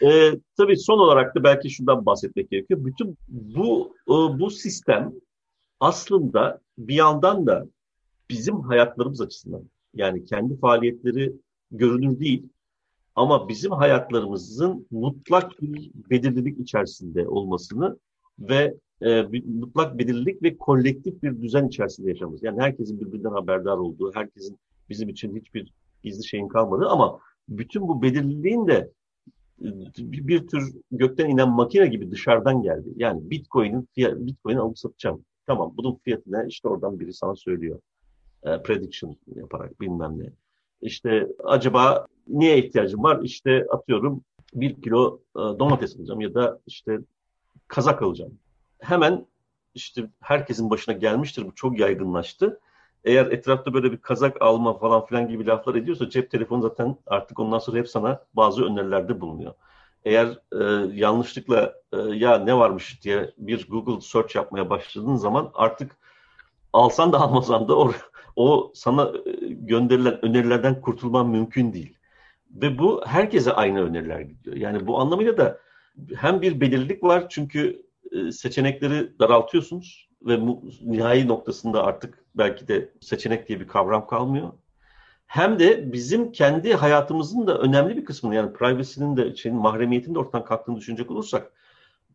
E, 0.04 0.32
tabii 0.58 0.78
son 0.78 1.00
olarak 1.00 1.36
da 1.36 1.44
belki 1.44 1.70
şundan 1.70 2.06
bahsetmek 2.06 2.52
gerekiyor. 2.52 2.86
Bütün 2.86 3.18
bu 3.28 3.96
e, 4.08 4.14
bu 4.40 4.50
sistem 4.50 5.14
aslında 5.80 6.62
bir 6.78 6.96
yandan 6.96 7.48
da 7.48 7.66
bizim 8.30 8.60
hayatlarımız 8.60 9.22
açısından 9.22 9.64
yani 9.94 10.26
kendi 10.26 10.60
faaliyetleri 10.60 11.34
görünür 11.72 12.20
değil 12.20 12.50
ama 13.16 13.50
bizim 13.50 13.72
hayatlarımızın 13.72 14.88
mutlak 14.92 15.62
bir 15.62 15.92
belirlilik 16.10 16.60
içerisinde 16.60 17.28
olmasını 17.28 17.98
ve 18.40 18.78
e, 19.02 19.32
bir, 19.32 19.46
mutlak 19.46 19.98
belirlilik 19.98 20.44
ve 20.44 20.58
kolektif 20.58 21.24
bir 21.24 21.42
düzen 21.42 21.68
içerisinde 21.68 22.10
yaşamamız. 22.10 22.44
Yani 22.44 22.62
herkesin 22.62 23.00
birbirinden 23.00 23.32
haberdar 23.32 23.78
olduğu, 23.78 24.12
herkesin 24.16 24.60
bizim 24.90 25.10
için 25.10 25.36
hiçbir 25.36 25.74
gizli 26.04 26.28
şeyin 26.28 26.48
kalmadı 26.48 26.88
ama 26.90 27.20
bütün 27.50 27.88
bu 27.88 28.02
belirliliğin 28.02 28.68
de 28.68 28.92
bir 29.98 30.48
tür 30.48 30.74
gökten 30.92 31.30
inen 31.30 31.50
makine 31.50 31.88
gibi 31.88 32.12
dışarıdan 32.12 32.62
geldi. 32.62 32.90
Yani 32.96 33.30
Bitcoin'in 33.30 33.90
Bitcoin'i 33.98 34.60
alıp 34.60 34.80
satacağım. 34.80 35.26
Tamam 35.48 35.74
bunun 35.78 35.96
fiyatı 35.96 36.32
ne? 36.32 36.46
İşte 36.48 36.68
oradan 36.68 37.00
biri 37.00 37.14
sana 37.14 37.36
söylüyor. 37.36 37.80
E, 38.44 38.62
prediction 38.62 39.16
yaparak 39.36 39.82
bilmem 39.82 40.20
ne. 40.20 40.30
İşte 40.82 41.28
acaba 41.44 42.08
niye 42.28 42.58
ihtiyacım 42.58 43.04
var? 43.04 43.20
İşte 43.24 43.66
atıyorum 43.70 44.22
bir 44.54 44.82
kilo 44.82 45.20
e, 45.36 45.40
domates 45.40 46.00
alacağım 46.00 46.22
ya 46.22 46.34
da 46.34 46.60
işte 46.68 47.00
kazak 47.68 48.02
alacağım. 48.02 48.34
Hemen 48.80 49.26
işte 49.76 50.10
herkesin 50.20 50.70
başına 50.70 50.96
gelmiştir 50.96 51.46
bu 51.46 51.56
çok 51.56 51.80
yaygınlaştı 51.80 52.60
eğer 53.04 53.26
etrafta 53.26 53.74
böyle 53.74 53.92
bir 53.92 53.98
kazak 53.98 54.42
alma 54.42 54.78
falan 54.78 55.06
filan 55.06 55.28
gibi 55.28 55.46
laflar 55.46 55.76
ediyorsa 55.76 56.10
cep 56.10 56.32
telefonu 56.32 56.62
zaten 56.62 56.96
artık 57.08 57.40
ondan 57.40 57.60
sonra 57.60 57.78
hep 57.78 57.90
sana 57.90 58.24
bazı 58.34 58.66
önerilerde 58.66 59.22
bulunuyor. 59.22 59.54
Eğer 60.06 60.28
e, 60.52 60.96
yanlışlıkla 60.96 61.74
e, 61.94 61.98
ya 61.98 62.38
ne 62.38 62.58
varmış 62.58 63.04
diye 63.04 63.34
bir 63.38 63.68
Google 63.70 64.02
search 64.02 64.36
yapmaya 64.36 64.70
başladığın 64.70 65.16
zaman 65.16 65.52
artık 65.54 65.98
alsan 66.74 67.14
da 67.14 67.20
almasan 67.22 67.68
da 67.68 67.78
o, 67.78 67.92
o 68.36 68.72
sana 68.76 69.12
e, 69.26 69.48
gönderilen 69.48 70.26
önerilerden 70.26 70.82
kurtulman 70.82 71.30
mümkün 71.30 71.74
değil. 71.74 71.98
Ve 72.52 72.80
bu 72.80 73.02
herkese 73.06 73.54
aynı 73.54 73.84
öneriler 73.84 74.20
gidiyor. 74.20 74.56
Yani 74.56 74.88
bu 74.88 75.00
anlamıyla 75.00 75.38
da 75.38 75.60
hem 76.16 76.42
bir 76.42 76.62
belirlilik 76.62 77.04
var 77.04 77.30
çünkü 77.30 77.86
e, 78.12 78.32
seçenekleri 78.32 79.20
daraltıyorsunuz 79.20 80.09
ve 80.22 80.40
nihai 80.82 81.28
noktasında 81.28 81.84
artık 81.84 82.26
belki 82.36 82.68
de 82.68 82.90
seçenek 83.00 83.48
diye 83.48 83.60
bir 83.60 83.68
kavram 83.68 84.08
kalmıyor. 84.08 84.52
Hem 85.28 85.60
de 85.60 85.94
bizim 85.94 86.32
kendi 86.32 86.74
hayatımızın 86.74 87.48
da 87.48 87.58
önemli 87.58 87.98
bir 87.98 88.06
kısmını 88.06 88.36
yani 88.36 88.54
privacy'nin 88.54 89.18
de 89.18 89.36
şeyin 89.36 89.58
mahremiyetin 89.58 90.16
de 90.16 90.20
ortadan 90.20 90.46
kalktığını 90.46 90.78
düşünecek 90.78 91.12
olursak 91.12 91.52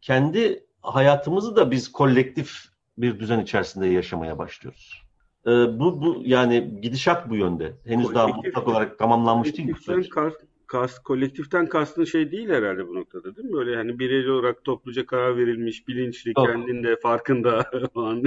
kendi 0.01 0.65
hayatımızı 0.83 1.57
da 1.57 1.71
biz 1.71 1.93
kolektif 1.93 2.65
bir 2.99 3.21
düzen 3.21 3.41
içerisinde 3.41 3.87
yaşamaya 3.87 4.39
başlıyoruz. 4.39 5.03
Ee, 5.47 5.51
bu, 5.51 6.03
bu 6.03 6.23
yani 6.25 6.81
gidişat 6.83 7.31
bu 7.31 7.37
yönde. 7.37 7.73
Henüz 7.85 8.15
daha 8.15 8.29
mutlak 8.29 8.69
olarak 8.69 8.99
tamamlanmış 8.99 9.57
değil 9.57 9.73
bu 9.73 9.81
süreç. 9.81 10.09
Kast, 10.67 11.03
kolektiften 11.03 11.69
kastın 11.69 12.05
şey 12.05 12.31
değil 12.31 12.49
herhalde 12.49 12.89
bu 12.89 12.95
noktada 12.95 13.37
değil 13.37 13.49
mi? 13.49 13.53
Böyle 13.53 13.77
hani 13.77 13.99
bireyli 13.99 14.31
olarak 14.31 14.65
topluca 14.65 15.07
karar 15.07 15.37
verilmiş, 15.37 15.89
bilinçli, 15.89 16.33
Yok. 16.37 16.47
kendinde, 16.47 16.97
farkında 16.97 17.71
falan. 17.95 18.23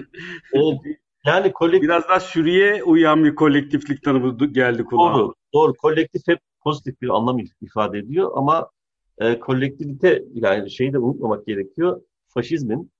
O, 0.53 0.81
yani 1.25 1.53
kolektif... 1.53 1.83
Biraz 1.83 2.09
daha 2.09 2.19
sürüye 2.19 2.83
uyan 2.83 3.23
bir 3.23 3.35
kolektiflik 3.35 4.03
tanımı 4.03 4.45
geldi 4.45 4.83
kulağa. 4.83 5.13
Doğru, 5.13 5.33
doğru. 5.53 5.73
Kolektif 5.73 6.27
hep 6.27 6.39
pozitif 6.63 7.01
bir 7.01 7.09
anlam 7.09 7.39
ifade 7.61 7.99
ediyor 7.99 8.31
ama 8.35 8.69
e, 9.17 9.39
kolektivite 9.39 10.23
yani 10.33 10.71
şeyi 10.71 10.93
de 10.93 10.99
unutmamak 10.99 11.45
gerekiyor. 11.45 12.01
Faşizmin 12.27 12.91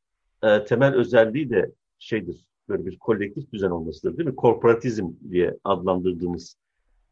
e, 0.44 0.64
temel 0.64 0.94
özelliği 0.94 1.50
de 1.50 1.72
şeydir. 2.00 2.46
Böyle 2.70 2.86
bir 2.86 2.98
kolektif 2.98 3.52
düzen 3.52 3.70
olmasıdır 3.70 4.18
değil 4.18 4.30
mi? 4.30 4.36
Korporatizm 4.36 5.08
diye 5.32 5.58
adlandırdığımız. 5.64 6.56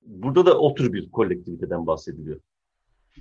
Burada 0.06 0.46
da 0.46 0.60
o 0.60 0.76
tür 0.76 0.94
bir 0.94 1.12
kolektiviteden 1.12 1.88
bahsediliyor. 1.88 2.40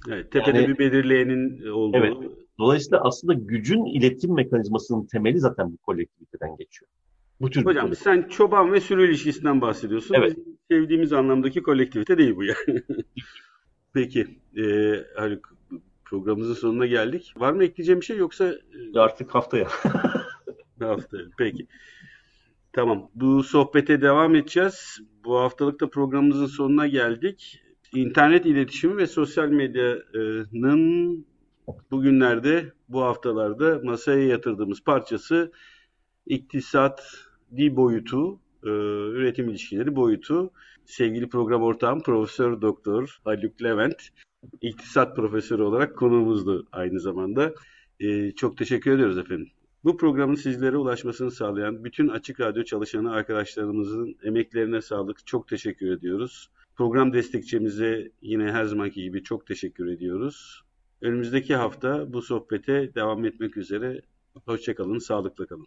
Evet, 0.08 0.32
tepede 0.32 0.58
yani, 0.58 0.68
bir 0.68 0.78
belirleyenin 0.78 1.66
olduğu. 1.68 1.96
Evet. 1.96 2.16
Dolayısıyla 2.58 3.00
aslında 3.00 3.32
gücün 3.32 3.84
iletim 3.84 4.34
mekanizmasının 4.34 5.06
temeli 5.06 5.40
zaten 5.40 5.72
bu 5.72 5.76
kolektiviteden 5.76 6.56
geçiyor. 6.56 6.90
Bu 7.40 7.50
tür 7.50 7.64
Hocam 7.64 7.96
sen 7.96 8.28
çoban 8.28 8.72
ve 8.72 8.80
sürü 8.80 9.08
ilişkisinden 9.08 9.60
bahsediyorsun. 9.60 10.14
Evet. 10.14 10.38
sevdiğimiz 10.70 11.12
anlamdaki 11.12 11.62
kolektivite 11.62 12.18
değil 12.18 12.36
bu 12.36 12.44
yani. 12.44 12.82
Peki. 13.92 14.26
E, 14.56 14.64
Haluk 15.16 15.54
programımızın 16.04 16.54
sonuna 16.54 16.86
geldik. 16.86 17.34
Var 17.36 17.52
mı 17.52 17.64
ekleyeceğim 17.64 18.00
bir 18.00 18.06
şey 18.06 18.16
yoksa? 18.16 18.54
E, 18.94 18.98
artık 18.98 19.34
haftaya. 19.34 19.68
haftaya. 20.80 21.24
Peki. 21.38 21.66
Tamam. 22.72 23.10
Bu 23.14 23.42
sohbete 23.42 24.00
devam 24.00 24.34
edeceğiz. 24.34 25.00
Bu 25.24 25.38
haftalıkta 25.38 25.90
programımızın 25.90 26.46
sonuna 26.46 26.86
geldik. 26.86 27.62
İnternet 27.94 28.46
iletişimi 28.46 28.96
ve 28.96 29.06
sosyal 29.06 29.48
medyanın 29.48 31.26
bugünlerde, 31.90 32.72
bu 32.88 33.02
haftalarda 33.02 33.80
masaya 33.84 34.26
yatırdığımız 34.26 34.84
parçası 34.84 35.52
iktisat 36.26 37.02
di 37.56 37.76
boyutu, 37.76 38.40
e, 38.64 38.68
üretim 39.10 39.48
ilişkileri 39.48 39.96
boyutu. 39.96 40.50
Sevgili 40.84 41.28
program 41.28 41.62
ortağım 41.62 42.02
Profesör 42.02 42.60
Doktor 42.60 43.18
Haluk 43.24 43.62
Levent, 43.62 44.08
iktisat 44.60 45.16
profesörü 45.16 45.62
olarak 45.62 45.96
konuğumuzdu 45.96 46.66
aynı 46.72 47.00
zamanda. 47.00 47.54
E, 48.00 48.32
çok 48.32 48.56
teşekkür 48.56 48.90
ediyoruz 48.90 49.18
efendim. 49.18 49.50
Bu 49.84 49.96
programın 49.96 50.34
sizlere 50.34 50.76
ulaşmasını 50.76 51.30
sağlayan 51.30 51.84
bütün 51.84 52.08
Açık 52.08 52.40
Radyo 52.40 52.64
çalışanı 52.64 53.12
arkadaşlarımızın 53.12 54.16
emeklerine 54.22 54.82
sağlık. 54.82 55.26
Çok 55.26 55.48
teşekkür 55.48 55.90
ediyoruz. 55.90 56.50
Program 56.76 57.12
destekçimize 57.12 58.10
yine 58.22 58.52
her 58.52 58.64
zamanki 58.64 59.02
gibi 59.02 59.22
çok 59.22 59.46
teşekkür 59.46 59.86
ediyoruz. 59.86 60.62
Önümüzdeki 61.00 61.56
hafta 61.56 62.12
bu 62.12 62.22
sohbete 62.22 62.94
devam 62.94 63.24
etmek 63.24 63.56
üzere. 63.56 64.02
Hoşçakalın, 64.46 64.98
sağlıkla 64.98 65.46
kalın. 65.46 65.66